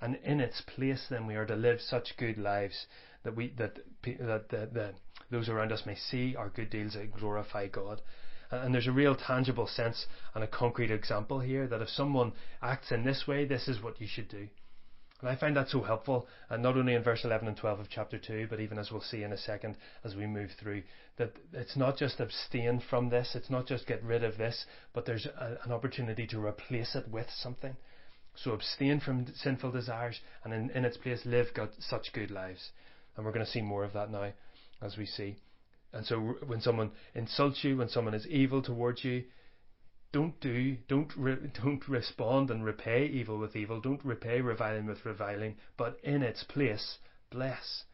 And 0.00 0.16
in 0.16 0.40
its 0.40 0.60
place, 0.60 1.06
then, 1.08 1.28
we 1.28 1.36
are 1.36 1.46
to 1.46 1.54
live 1.54 1.80
such 1.80 2.16
good 2.16 2.36
lives 2.36 2.86
that, 3.22 3.36
we, 3.36 3.54
that, 3.56 3.78
that 4.02 4.50
the, 4.50 4.94
those 5.30 5.48
around 5.48 5.70
us 5.70 5.86
may 5.86 5.94
see 5.94 6.34
our 6.34 6.48
good 6.48 6.70
deeds 6.70 6.96
and 6.96 7.12
glorify 7.12 7.68
God. 7.68 8.02
And 8.50 8.74
there's 8.74 8.88
a 8.88 8.92
real 8.92 9.14
tangible 9.14 9.68
sense 9.68 10.06
and 10.34 10.42
a 10.42 10.48
concrete 10.48 10.90
example 10.90 11.38
here 11.38 11.68
that 11.68 11.80
if 11.80 11.88
someone 11.88 12.32
acts 12.60 12.90
in 12.90 13.04
this 13.04 13.26
way, 13.28 13.44
this 13.44 13.68
is 13.68 13.80
what 13.80 14.00
you 14.00 14.08
should 14.08 14.28
do. 14.28 14.48
And 15.22 15.30
I 15.30 15.36
find 15.36 15.56
that 15.56 15.68
so 15.68 15.82
helpful, 15.82 16.26
and 16.50 16.64
not 16.64 16.76
only 16.76 16.94
in 16.94 17.04
verse 17.04 17.24
11 17.24 17.46
and 17.46 17.56
12 17.56 17.78
of 17.78 17.86
chapter 17.88 18.18
2, 18.18 18.48
but 18.50 18.58
even 18.58 18.76
as 18.76 18.90
we'll 18.90 19.00
see 19.00 19.22
in 19.22 19.32
a 19.32 19.38
second 19.38 19.76
as 20.02 20.16
we 20.16 20.26
move 20.26 20.50
through, 20.58 20.82
that 21.16 21.32
it's 21.52 21.76
not 21.76 21.96
just 21.96 22.18
abstain 22.18 22.82
from 22.90 23.08
this, 23.08 23.36
it's 23.36 23.48
not 23.48 23.68
just 23.68 23.86
get 23.86 24.02
rid 24.02 24.24
of 24.24 24.36
this, 24.36 24.66
but 24.92 25.06
there's 25.06 25.26
a, 25.26 25.58
an 25.64 25.70
opportunity 25.70 26.26
to 26.26 26.44
replace 26.44 26.96
it 26.96 27.08
with 27.08 27.28
something. 27.30 27.76
So 28.34 28.50
abstain 28.50 28.98
from 28.98 29.32
sinful 29.36 29.70
desires, 29.70 30.18
and 30.42 30.52
in, 30.52 30.70
in 30.70 30.84
its 30.84 30.96
place 30.96 31.24
live 31.24 31.46
God, 31.54 31.68
such 31.78 32.12
good 32.12 32.32
lives. 32.32 32.72
And 33.16 33.24
we're 33.24 33.32
going 33.32 33.46
to 33.46 33.50
see 33.50 33.62
more 33.62 33.84
of 33.84 33.92
that 33.92 34.10
now 34.10 34.32
as 34.82 34.96
we 34.96 35.06
see. 35.06 35.36
And 35.92 36.04
so 36.04 36.18
when 36.46 36.60
someone 36.60 36.90
insults 37.14 37.62
you, 37.62 37.76
when 37.76 37.90
someone 37.90 38.14
is 38.14 38.26
evil 38.26 38.60
towards 38.60 39.04
you, 39.04 39.22
don't 40.12 40.38
do, 40.40 40.76
don't 40.88 41.10
re, 41.16 41.36
don't 41.62 41.88
respond 41.88 42.50
and 42.50 42.64
repay 42.64 43.06
evil 43.06 43.38
with 43.38 43.56
evil. 43.56 43.80
Don't 43.80 44.04
repay 44.04 44.40
reviling 44.40 44.86
with 44.86 45.04
reviling, 45.04 45.56
but 45.76 45.98
in 46.02 46.22
its 46.22 46.44
place, 46.44 46.98
bless. 47.30 47.84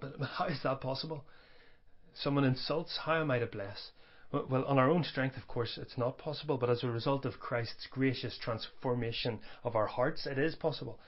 But 0.00 0.14
how 0.20 0.46
is 0.46 0.62
that 0.62 0.80
possible? 0.80 1.24
Someone 2.14 2.44
insults, 2.44 2.98
how 3.04 3.20
am 3.20 3.30
I 3.30 3.38
to 3.38 3.46
bless? 3.46 3.92
Well, 4.32 4.64
on 4.64 4.78
our 4.78 4.90
own 4.90 5.04
strength, 5.04 5.36
of 5.36 5.46
course, 5.46 5.78
it's 5.80 5.96
not 5.96 6.18
possible, 6.18 6.58
but 6.58 6.68
as 6.68 6.82
a 6.82 6.90
result 6.90 7.24
of 7.24 7.40
Christ's 7.40 7.86
gracious 7.90 8.36
transformation 8.38 9.40
of 9.64 9.74
our 9.74 9.86
hearts, 9.86 10.26
it 10.26 10.38
is 10.38 10.54
possible. 10.54 10.98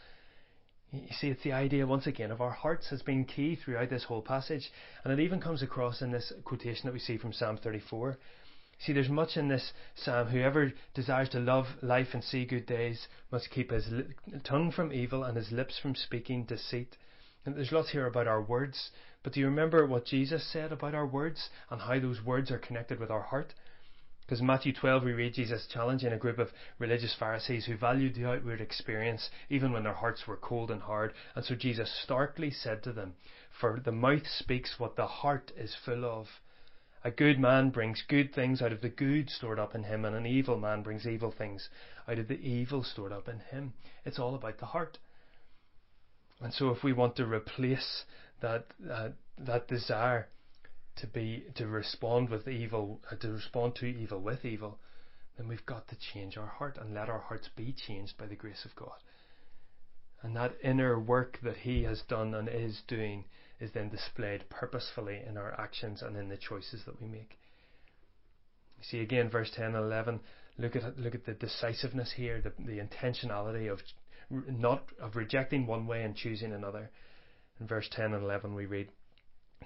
You 0.92 1.06
see, 1.12 1.28
it's 1.28 1.42
the 1.42 1.52
idea, 1.52 1.86
once 1.86 2.06
again, 2.06 2.30
of 2.30 2.40
our 2.40 2.50
hearts 2.50 2.88
has 2.90 3.02
been 3.02 3.24
key 3.24 3.56
throughout 3.56 3.90
this 3.90 4.04
whole 4.04 4.22
passage, 4.22 4.72
and 5.04 5.12
it 5.12 5.22
even 5.22 5.40
comes 5.40 5.62
across 5.62 6.02
in 6.02 6.10
this 6.10 6.32
quotation 6.44 6.86
that 6.86 6.92
we 6.92 6.98
see 6.98 7.16
from 7.16 7.32
Psalm 7.32 7.58
34. 7.58 8.18
See, 8.80 8.94
there's 8.94 9.10
much 9.10 9.36
in 9.36 9.48
this 9.48 9.74
psalm. 9.94 10.28
Whoever 10.28 10.72
desires 10.94 11.28
to 11.30 11.38
love 11.38 11.66
life 11.82 12.14
and 12.14 12.24
see 12.24 12.46
good 12.46 12.64
days 12.64 13.08
must 13.30 13.50
keep 13.50 13.70
his 13.70 13.92
tongue 14.42 14.72
from 14.72 14.90
evil 14.90 15.22
and 15.22 15.36
his 15.36 15.52
lips 15.52 15.78
from 15.78 15.94
speaking 15.94 16.44
deceit. 16.44 16.96
And 17.44 17.54
there's 17.54 17.72
lots 17.72 17.90
here 17.90 18.06
about 18.06 18.26
our 18.26 18.40
words, 18.40 18.90
but 19.22 19.34
do 19.34 19.40
you 19.40 19.46
remember 19.46 19.86
what 19.86 20.06
Jesus 20.06 20.42
said 20.50 20.72
about 20.72 20.94
our 20.94 21.06
words 21.06 21.50
and 21.68 21.82
how 21.82 22.00
those 22.00 22.22
words 22.24 22.50
are 22.50 22.58
connected 22.58 22.98
with 22.98 23.10
our 23.10 23.20
heart? 23.20 23.52
Because 24.22 24.40
Matthew 24.40 24.72
12 24.72 25.04
we 25.04 25.12
read 25.12 25.34
Jesus 25.34 25.66
challenging 25.66 26.14
a 26.14 26.16
group 26.16 26.38
of 26.38 26.50
religious 26.78 27.14
Pharisees 27.14 27.66
who 27.66 27.76
valued 27.76 28.14
the 28.14 28.26
outward 28.30 28.62
experience 28.62 29.28
even 29.50 29.72
when 29.72 29.82
their 29.82 29.92
hearts 29.92 30.26
were 30.26 30.38
cold 30.38 30.70
and 30.70 30.80
hard. 30.80 31.12
And 31.34 31.44
so 31.44 31.54
Jesus 31.54 31.92
starkly 32.02 32.50
said 32.50 32.82
to 32.84 32.92
them, 32.92 33.16
For 33.50 33.78
the 33.78 33.92
mouth 33.92 34.26
speaks 34.26 34.78
what 34.78 34.96
the 34.96 35.06
heart 35.06 35.52
is 35.54 35.74
full 35.74 36.06
of. 36.06 36.28
A 37.02 37.10
good 37.10 37.38
man 37.38 37.70
brings 37.70 38.02
good 38.06 38.34
things 38.34 38.60
out 38.60 38.72
of 38.72 38.82
the 38.82 38.90
good 38.90 39.30
stored 39.30 39.58
up 39.58 39.74
in 39.74 39.84
him, 39.84 40.04
and 40.04 40.14
an 40.14 40.26
evil 40.26 40.58
man 40.58 40.82
brings 40.82 41.06
evil 41.06 41.32
things 41.32 41.70
out 42.06 42.18
of 42.18 42.28
the 42.28 42.38
evil 42.38 42.82
stored 42.84 43.12
up 43.12 43.28
in 43.28 43.38
him. 43.38 43.72
It's 44.04 44.18
all 44.18 44.34
about 44.34 44.58
the 44.58 44.66
heart. 44.66 44.98
And 46.40 46.52
so 46.52 46.70
if 46.70 46.82
we 46.82 46.92
want 46.92 47.16
to 47.16 47.26
replace 47.26 48.04
that, 48.40 48.66
uh, 48.90 49.10
that 49.38 49.68
desire 49.68 50.28
to 50.96 51.06
be 51.06 51.44
to 51.54 51.66
respond 51.66 52.28
with 52.28 52.46
evil, 52.46 53.00
uh, 53.10 53.16
to 53.16 53.32
respond 53.32 53.76
to 53.76 53.86
evil 53.86 54.20
with 54.20 54.44
evil, 54.44 54.78
then 55.36 55.48
we've 55.48 55.64
got 55.64 55.88
to 55.88 55.96
change 56.12 56.36
our 56.36 56.46
heart 56.46 56.76
and 56.78 56.94
let 56.94 57.08
our 57.08 57.20
hearts 57.20 57.48
be 57.56 57.72
changed 57.72 58.18
by 58.18 58.26
the 58.26 58.34
grace 58.34 58.66
of 58.66 58.74
God. 58.74 58.98
And 60.22 60.36
that 60.36 60.56
inner 60.62 60.98
work 60.98 61.38
that 61.42 61.56
He 61.58 61.84
has 61.84 62.02
done 62.02 62.34
and 62.34 62.48
is 62.48 62.82
doing 62.86 63.24
is 63.60 63.72
then 63.72 63.88
displayed 63.88 64.48
purposefully 64.48 65.22
in 65.26 65.36
our 65.36 65.58
actions 65.60 66.02
and 66.02 66.16
in 66.16 66.28
the 66.28 66.36
choices 66.36 66.82
that 66.86 67.00
we 67.00 67.06
make. 67.06 67.38
You 68.78 68.84
see 68.84 69.00
again, 69.00 69.28
verse 69.28 69.50
10 69.54 69.66
and 69.66 69.76
11. 69.76 70.20
Look 70.58 70.76
at 70.76 70.98
look 70.98 71.14
at 71.14 71.26
the 71.26 71.34
decisiveness 71.34 72.12
here, 72.12 72.40
the, 72.40 72.52
the 72.58 72.80
intentionality 72.80 73.70
of 73.70 73.80
not 74.30 74.84
of 75.00 75.16
rejecting 75.16 75.66
one 75.66 75.86
way 75.86 76.02
and 76.02 76.16
choosing 76.16 76.52
another. 76.52 76.90
In 77.60 77.66
verse 77.66 77.88
10 77.90 78.14
and 78.14 78.24
11, 78.24 78.54
we 78.54 78.66
read, 78.66 78.88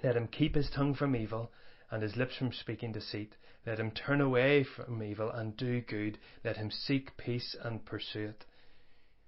let 0.03 0.17
him 0.17 0.27
keep 0.27 0.55
his 0.55 0.69
tongue 0.69 0.93
from 0.93 1.15
evil 1.15 1.51
and 1.89 2.03
his 2.03 2.17
lips 2.17 2.35
from 2.35 2.51
speaking 2.51 2.91
deceit. 2.91 3.35
Let 3.65 3.79
him 3.79 3.91
turn 3.91 4.19
away 4.19 4.63
from 4.63 5.01
evil 5.01 5.31
and 5.31 5.55
do 5.55 5.81
good. 5.81 6.19
Let 6.43 6.57
him 6.57 6.69
seek 6.69 7.15
peace 7.15 7.55
and 7.61 7.85
pursue 7.85 8.27
it. 8.27 8.45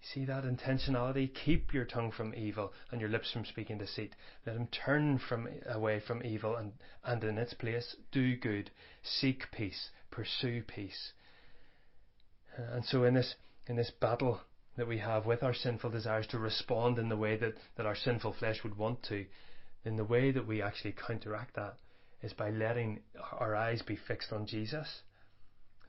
See 0.02 0.26
that 0.26 0.44
intentionality? 0.44 1.34
Keep 1.34 1.74
your 1.74 1.86
tongue 1.86 2.12
from 2.12 2.34
evil 2.34 2.72
and 2.92 3.02
your 3.02 3.10
lips 3.10 3.32
from 3.32 3.46
speaking 3.46 3.78
deceit. 3.78 4.16
Let 4.46 4.56
him 4.56 4.68
turn 4.68 5.20
from 5.20 5.48
away 5.68 6.00
from 6.00 6.24
evil 6.24 6.56
and, 6.56 6.74
and 7.04 7.24
in 7.24 7.38
its 7.38 7.54
place 7.54 7.96
do 8.12 8.38
good. 8.38 8.72
Seek 9.04 9.52
peace. 9.52 9.90
Pursue 10.12 10.64
peace. 10.64 11.14
Uh, 12.58 12.76
and 12.76 12.86
so 12.86 13.04
in 13.04 13.14
this 13.14 13.36
in 13.68 13.76
this 13.76 13.92
battle 13.92 14.42
that 14.78 14.88
we 14.88 15.00
have 15.00 15.26
with 15.26 15.44
our 15.44 15.54
sinful 15.54 15.90
desires 15.90 16.28
to 16.28 16.40
respond 16.40 17.00
in 17.00 17.10
the 17.10 17.18
way 17.18 17.36
that, 17.36 17.56
that 17.76 17.86
our 17.86 17.96
sinful 17.96 18.34
flesh 18.34 18.64
would 18.64 18.78
want 18.78 19.02
to, 19.04 19.26
then 19.84 19.96
the 19.96 20.04
way 20.04 20.32
that 20.32 20.48
we 20.48 20.62
actually 20.62 20.94
counteract 20.94 21.56
that 21.56 21.76
is 22.22 22.34
by 22.34 22.50
letting 22.50 23.00
our 23.40 23.56
eyes 23.56 23.82
be 23.82 23.98
fixed 24.08 24.32
on 24.32 24.46
Jesus, 24.46 25.02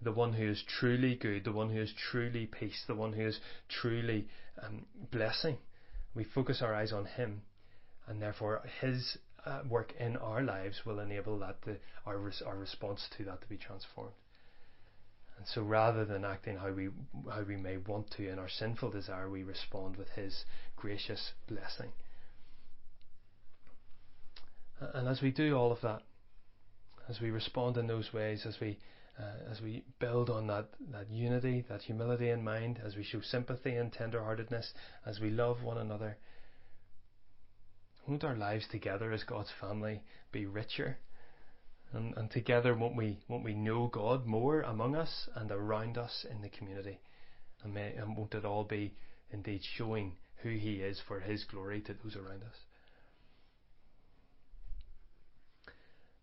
the 0.03 0.13
one 0.13 0.33
who 0.33 0.49
is 0.49 0.63
truly 0.79 1.17
good, 1.17 1.45
the 1.45 1.53
one 1.53 1.71
who 1.71 1.81
is 1.81 1.93
truly 2.11 2.47
peace, 2.47 2.85
the 2.87 2.95
one 2.95 3.13
who 3.13 3.27
is 3.27 3.41
truly 3.69 4.29
um, 4.63 4.87
blessing. 5.11 5.59
We 6.15 6.25
focus 6.25 6.63
our 6.63 6.75
eyes 6.75 6.93
on 6.93 7.05
Him, 7.05 7.43
and 8.07 8.23
therefore 8.23 8.63
His 8.81 9.19
uh, 9.45 9.61
work 9.69 9.93
in 9.99 10.17
our 10.17 10.43
lives 10.43 10.83
will 10.85 11.01
enable 11.01 11.39
that 11.41 11.63
to, 11.65 11.77
our 12.07 12.19
res- 12.19 12.43
our 12.47 12.57
response 12.57 13.09
to 13.17 13.25
that 13.25 13.41
to 13.41 13.49
be 13.49 13.57
transformed. 13.57 14.15
And 15.37 15.47
so, 15.47 15.63
rather 15.63 16.05
than 16.05 16.25
acting 16.25 16.57
how 16.57 16.73
we 16.73 16.89
how 17.31 17.43
we 17.43 17.57
may 17.57 17.77
want 17.77 18.11
to 18.13 18.29
in 18.29 18.39
our 18.39 18.49
sinful 18.49 18.91
desire, 18.91 19.31
we 19.31 19.43
respond 19.43 19.97
with 19.97 20.09
His 20.11 20.45
gracious 20.77 21.33
blessing. 21.49 21.91
And 24.81 25.09
as 25.09 25.23
we 25.23 25.33
do 25.33 25.57
all 25.57 25.73
of 25.73 25.81
that, 25.83 26.03
as 27.09 27.21
we 27.21 27.31
respond 27.31 27.77
in 27.77 27.87
those 27.87 28.13
ways, 28.13 28.45
as 28.47 28.61
we 28.61 28.79
uh, 29.19 29.51
as 29.51 29.61
we 29.61 29.85
build 29.99 30.31
on 30.31 30.47
that, 30.47 30.69
that 30.93 31.11
unity, 31.11 31.65
that 31.69 31.83
humility 31.83 32.31
in 32.31 32.43
mind, 32.45 32.81
as 32.85 32.95
we 32.95 33.03
show 33.03 33.21
sympathy 33.21 33.75
and 33.75 33.93
tenderheartedness, 33.93 34.67
as 35.05 35.19
we 35.21 35.31
love 35.31 35.63
one 35.63 35.79
another, 35.79 36.17
won't 38.07 38.25
our 38.25 38.37
lives 38.37 38.67
together 38.71 39.13
as 39.13 39.25
God's 39.25 39.53
family 39.61 40.03
be 40.33 40.47
richer? 40.47 40.99
And, 41.93 42.17
and 42.17 42.31
together 42.31 42.75
won't 42.75 42.97
we 42.97 43.19
won't 43.29 43.45
we 43.45 43.55
know 43.55 43.89
God 43.89 44.27
more 44.27 44.61
among 44.61 44.95
us 44.95 45.29
and 45.35 45.51
around 45.51 45.99
us 45.99 46.27
in 46.31 46.43
the 46.43 46.49
community? 46.51 47.01
And, 47.63 47.75
may, 47.75 47.95
and 47.95 48.17
won't 48.17 48.35
it 48.35 48.45
all 48.45 48.65
be 48.65 48.95
indeed 49.31 49.63
showing 49.77 50.17
who 50.43 50.51
He 50.51 50.77
is 50.77 51.01
for 51.09 51.21
His 51.21 51.45
glory 51.45 51.81
to 51.83 51.95
those 51.95 52.15
around 52.15 52.43
us? 52.45 52.68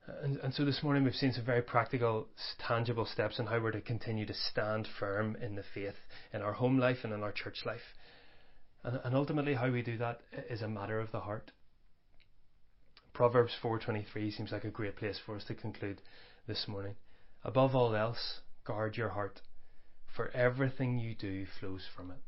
And, 0.08 0.38
and, 0.38 0.54
so 0.54 0.64
this 0.64 0.84
morning 0.84 1.04
we've 1.04 1.16
seen 1.16 1.34
some 1.34 1.46
very 1.46 1.64
practical, 1.64 2.28
tangible 2.60 3.06
steps 3.06 3.40
on 3.40 3.48
how 3.48 3.60
we're 3.60 3.72
to 3.72 3.82
continue 3.82 4.26
to 4.28 4.34
stand 4.34 4.88
firm 5.00 5.36
in 5.42 5.56
the 5.56 5.64
faith 5.74 5.96
in 6.32 6.44
our 6.44 6.54
home 6.54 6.78
life 6.78 7.00
and 7.04 7.12
in 7.12 7.24
our 7.24 7.32
church 7.32 7.66
life. 7.66 7.82
And, 8.84 9.00
and 9.04 9.16
ultimately, 9.16 9.56
how 9.56 9.72
we 9.72 9.82
do 9.82 9.98
that 9.98 10.22
is 10.48 10.62
a 10.62 10.68
matter 10.68 11.00
of 11.00 11.12
the 11.12 11.22
heart. 11.22 11.52
Proverbs 13.14 13.54
4:23 13.64 14.32
seems 14.32 14.52
like 14.52 14.64
a 14.64 14.70
great 14.70 14.96
place 14.96 15.20
for 15.26 15.38
us 15.38 15.46
to 15.46 15.56
conclude 15.56 16.02
this 16.48 16.68
morning. 16.68 16.96
Above 17.44 17.74
all 17.76 17.96
else, 17.96 18.42
guard 18.64 18.98
your 18.98 19.10
heart, 19.10 19.42
for 20.16 20.30
everything 20.32 21.00
you 21.00 21.16
do 21.16 21.48
flows 21.60 21.88
from 21.96 22.12
it. 22.12 22.22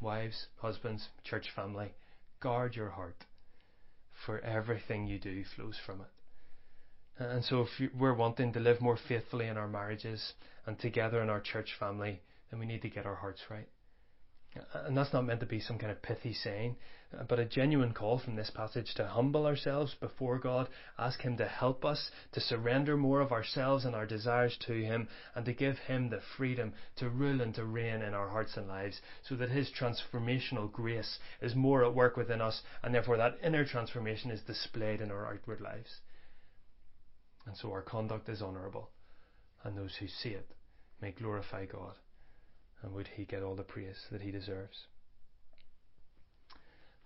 Wives, 0.00 0.46
husbands, 0.56 1.08
church 1.24 1.50
family, 1.54 1.92
guard 2.40 2.74
your 2.74 2.90
heart, 2.90 3.24
for 4.24 4.38
everything 4.40 5.06
you 5.06 5.18
do 5.18 5.44
flows 5.44 5.76
from 5.84 6.00
it. 6.00 6.17
Uh, 7.20 7.24
and 7.24 7.44
so, 7.44 7.62
if 7.62 7.92
we're 7.94 8.14
wanting 8.14 8.52
to 8.52 8.60
live 8.60 8.80
more 8.80 8.96
faithfully 9.08 9.46
in 9.46 9.56
our 9.56 9.68
marriages 9.68 10.34
and 10.66 10.78
together 10.78 11.20
in 11.22 11.30
our 11.30 11.40
church 11.40 11.74
family, 11.78 12.20
then 12.50 12.60
we 12.60 12.66
need 12.66 12.82
to 12.82 12.88
get 12.88 13.06
our 13.06 13.16
hearts 13.16 13.42
right. 13.50 13.68
Uh, 14.56 14.84
and 14.86 14.96
that's 14.96 15.12
not 15.12 15.26
meant 15.26 15.40
to 15.40 15.46
be 15.46 15.60
some 15.60 15.78
kind 15.78 15.92
of 15.92 16.00
pithy 16.00 16.32
saying, 16.32 16.76
uh, 17.16 17.22
but 17.24 17.38
a 17.38 17.44
genuine 17.44 17.92
call 17.92 18.18
from 18.18 18.34
this 18.34 18.50
passage 18.50 18.94
to 18.94 19.06
humble 19.06 19.46
ourselves 19.46 19.94
before 19.94 20.38
God, 20.38 20.68
ask 20.98 21.20
Him 21.20 21.36
to 21.36 21.46
help 21.46 21.84
us 21.84 22.10
to 22.32 22.40
surrender 22.40 22.96
more 22.96 23.20
of 23.20 23.32
ourselves 23.32 23.84
and 23.84 23.94
our 23.94 24.06
desires 24.06 24.56
to 24.66 24.72
Him, 24.72 25.08
and 25.34 25.44
to 25.44 25.52
give 25.52 25.78
Him 25.78 26.08
the 26.08 26.20
freedom 26.36 26.72
to 26.96 27.08
rule 27.08 27.40
and 27.40 27.54
to 27.56 27.64
reign 27.64 28.02
in 28.02 28.14
our 28.14 28.28
hearts 28.28 28.56
and 28.56 28.68
lives, 28.68 29.00
so 29.28 29.36
that 29.36 29.50
His 29.50 29.70
transformational 29.70 30.70
grace 30.70 31.18
is 31.40 31.54
more 31.54 31.84
at 31.84 31.94
work 31.94 32.16
within 32.16 32.40
us, 32.40 32.62
and 32.82 32.94
therefore 32.94 33.16
that 33.16 33.38
inner 33.42 33.64
transformation 33.64 34.30
is 34.30 34.42
displayed 34.42 35.00
in 35.00 35.10
our 35.10 35.26
outward 35.26 35.60
lives. 35.60 36.00
And 37.48 37.56
so 37.56 37.72
our 37.72 37.80
conduct 37.80 38.28
is 38.28 38.42
honourable, 38.42 38.90
and 39.64 39.74
those 39.74 39.96
who 39.98 40.06
see 40.06 40.28
it 40.28 40.50
may 41.00 41.12
glorify 41.12 41.64
God, 41.64 41.94
and 42.82 42.92
would 42.92 43.08
He 43.16 43.24
get 43.24 43.42
all 43.42 43.56
the 43.56 43.62
praise 43.62 43.96
that 44.12 44.20
He 44.20 44.30
deserves. 44.30 44.84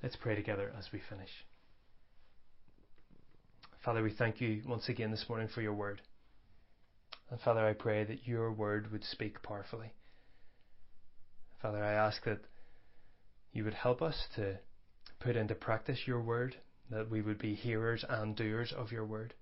Let's 0.02 0.16
pray 0.16 0.34
together 0.34 0.72
as 0.76 0.88
we 0.92 1.00
finish. 1.08 1.30
Father, 3.84 4.02
we 4.02 4.10
thank 4.10 4.40
you 4.40 4.62
once 4.66 4.88
again 4.88 5.12
this 5.12 5.26
morning 5.28 5.46
for 5.46 5.62
your 5.62 5.74
word. 5.74 6.00
And 7.30 7.40
Father, 7.40 7.64
I 7.64 7.74
pray 7.74 8.02
that 8.02 8.26
your 8.26 8.50
word 8.50 8.90
would 8.90 9.04
speak 9.04 9.44
powerfully. 9.44 9.92
Father, 11.62 11.84
I 11.84 11.92
ask 11.92 12.24
that 12.24 12.40
you 13.52 13.62
would 13.62 13.74
help 13.74 14.02
us 14.02 14.26
to 14.34 14.58
put 15.20 15.36
into 15.36 15.54
practice 15.54 16.00
your 16.04 16.20
word, 16.20 16.56
that 16.90 17.08
we 17.08 17.22
would 17.22 17.38
be 17.38 17.54
hearers 17.54 18.04
and 18.08 18.34
doers 18.34 18.72
of 18.76 18.90
your 18.90 19.06
word. 19.06 19.34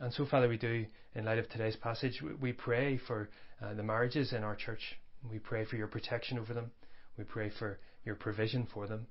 And 0.00 0.12
so, 0.12 0.26
Father, 0.26 0.48
we 0.48 0.58
do, 0.58 0.86
in 1.14 1.24
light 1.24 1.38
of 1.38 1.48
today's 1.48 1.76
passage, 1.76 2.22
we 2.40 2.52
pray 2.52 2.98
for 3.06 3.30
uh, 3.60 3.74
the 3.74 3.82
marriages 3.82 4.32
in 4.32 4.44
our 4.44 4.54
church. 4.54 4.80
We 5.28 5.38
pray 5.40 5.64
for 5.64 5.76
your 5.76 5.88
protection 5.88 6.38
over 6.38 6.54
them. 6.54 6.70
We 7.16 7.24
pray 7.24 7.50
for 7.58 7.80
your 8.04 8.14
provision 8.14 8.68
for 8.72 8.86
them. 8.86 9.08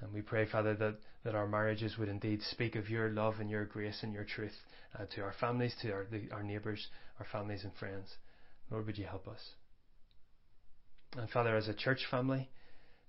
And 0.00 0.12
we 0.12 0.20
pray, 0.20 0.46
Father, 0.46 0.74
that, 0.74 0.96
that 1.24 1.34
our 1.34 1.48
marriages 1.48 1.96
would 1.98 2.08
indeed 2.08 2.42
speak 2.42 2.76
of 2.76 2.90
your 2.90 3.08
love 3.08 3.40
and 3.40 3.50
your 3.50 3.64
grace 3.64 4.00
and 4.02 4.12
your 4.12 4.24
truth 4.24 4.52
uh, 4.98 5.06
to 5.14 5.22
our 5.22 5.34
families, 5.40 5.74
to 5.82 5.90
our, 5.92 6.06
the, 6.10 6.28
our 6.30 6.42
neighbours, 6.42 6.86
our 7.18 7.26
families 7.32 7.64
and 7.64 7.72
friends. 7.74 8.06
Lord, 8.70 8.86
would 8.86 8.98
you 8.98 9.06
help 9.06 9.26
us? 9.26 9.40
And 11.16 11.28
Father, 11.30 11.56
as 11.56 11.68
a 11.68 11.74
church 11.74 12.06
family, 12.10 12.50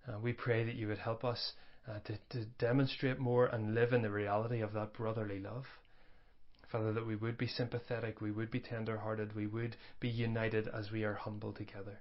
uh, 0.08 0.17
we 0.19 0.32
pray 0.32 0.63
that 0.63 0.75
you 0.75 0.88
would 0.88 0.97
help 0.97 1.25
us 1.25 1.51
uh, 1.88 1.99
to, 2.05 2.17
to 2.29 2.45
demonstrate 2.58 3.19
more 3.19 3.47
and 3.47 3.75
live 3.75 3.91
in 3.91 4.01
the 4.01 4.10
reality 4.10 4.62
of 4.62 4.73
that 4.73 4.93
brotherly 4.93 5.39
love. 5.39 5.65
Father, 6.71 6.93
that 6.93 7.08
we 7.08 7.15
would 7.15 7.38
be 7.38 7.47
sympathetic, 7.47 8.21
we 8.21 8.32
would 8.32 8.51
be 8.51 8.60
tender 8.60 8.97
hearted, 8.97 9.36
we 9.36 9.47
would 9.47 9.75
be 9.99 10.10
united 10.10 10.67
as 10.67 10.91
we 10.91 11.03
are 11.03 11.15
humble 11.15 11.51
together. 11.51 11.99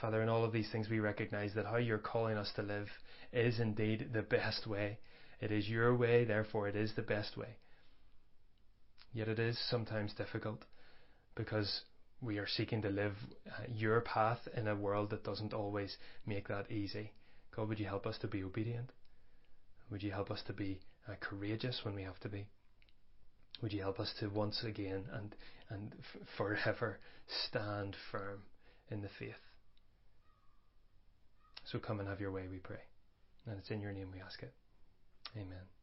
Father, 0.00 0.22
in 0.22 0.28
all 0.28 0.44
of 0.44 0.52
these 0.52 0.70
things 0.70 0.90
we 0.90 1.00
recognize 1.00 1.54
that 1.54 1.64
how 1.64 1.78
you're 1.78 1.96
calling 1.96 2.36
us 2.36 2.52
to 2.56 2.62
live 2.62 2.88
is 3.32 3.58
indeed 3.58 4.10
the 4.12 4.22
best 4.22 4.66
way. 4.66 4.98
It 5.40 5.50
is 5.50 5.68
your 5.68 5.96
way, 5.96 6.24
therefore 6.24 6.68
it 6.68 6.76
is 6.76 6.92
the 6.94 7.02
best 7.02 7.36
way. 7.36 7.56
Yet 9.14 9.28
it 9.28 9.38
is 9.38 9.58
sometimes 9.70 10.12
difficult 10.12 10.64
because 11.34 11.80
we 12.20 12.38
are 12.38 12.46
seeking 12.46 12.82
to 12.82 12.90
live 12.90 13.14
uh, 13.46 13.62
your 13.68 14.02
path 14.02 14.40
in 14.54 14.68
a 14.68 14.76
world 14.76 15.10
that 15.10 15.24
doesn't 15.24 15.54
always 15.54 15.96
make 16.26 16.48
that 16.48 16.70
easy. 16.70 17.12
God, 17.54 17.68
would 17.68 17.80
you 17.80 17.86
help 17.86 18.06
us 18.06 18.18
to 18.18 18.26
be 18.26 18.42
obedient? 18.42 18.90
Would 19.90 20.02
you 20.02 20.10
help 20.10 20.30
us 20.30 20.42
to 20.46 20.52
be 20.52 20.80
uh, 21.08 21.14
courageous 21.20 21.80
when 21.84 21.94
we 21.94 22.02
have 22.02 22.18
to 22.20 22.28
be. 22.28 22.46
Would 23.62 23.72
you 23.72 23.80
help 23.80 24.00
us 24.00 24.12
to 24.20 24.28
once 24.28 24.62
again 24.64 25.04
and, 25.12 25.34
and 25.70 25.92
f- 25.98 26.28
forever 26.36 26.98
stand 27.48 27.96
firm 28.10 28.42
in 28.90 29.02
the 29.02 29.08
faith? 29.18 29.34
So 31.64 31.78
come 31.78 32.00
and 32.00 32.08
have 32.08 32.20
your 32.20 32.32
way, 32.32 32.44
we 32.50 32.58
pray. 32.58 32.82
And 33.46 33.58
it's 33.58 33.70
in 33.70 33.80
your 33.80 33.92
name 33.92 34.10
we 34.12 34.20
ask 34.20 34.42
it. 34.42 34.52
Amen. 35.36 35.75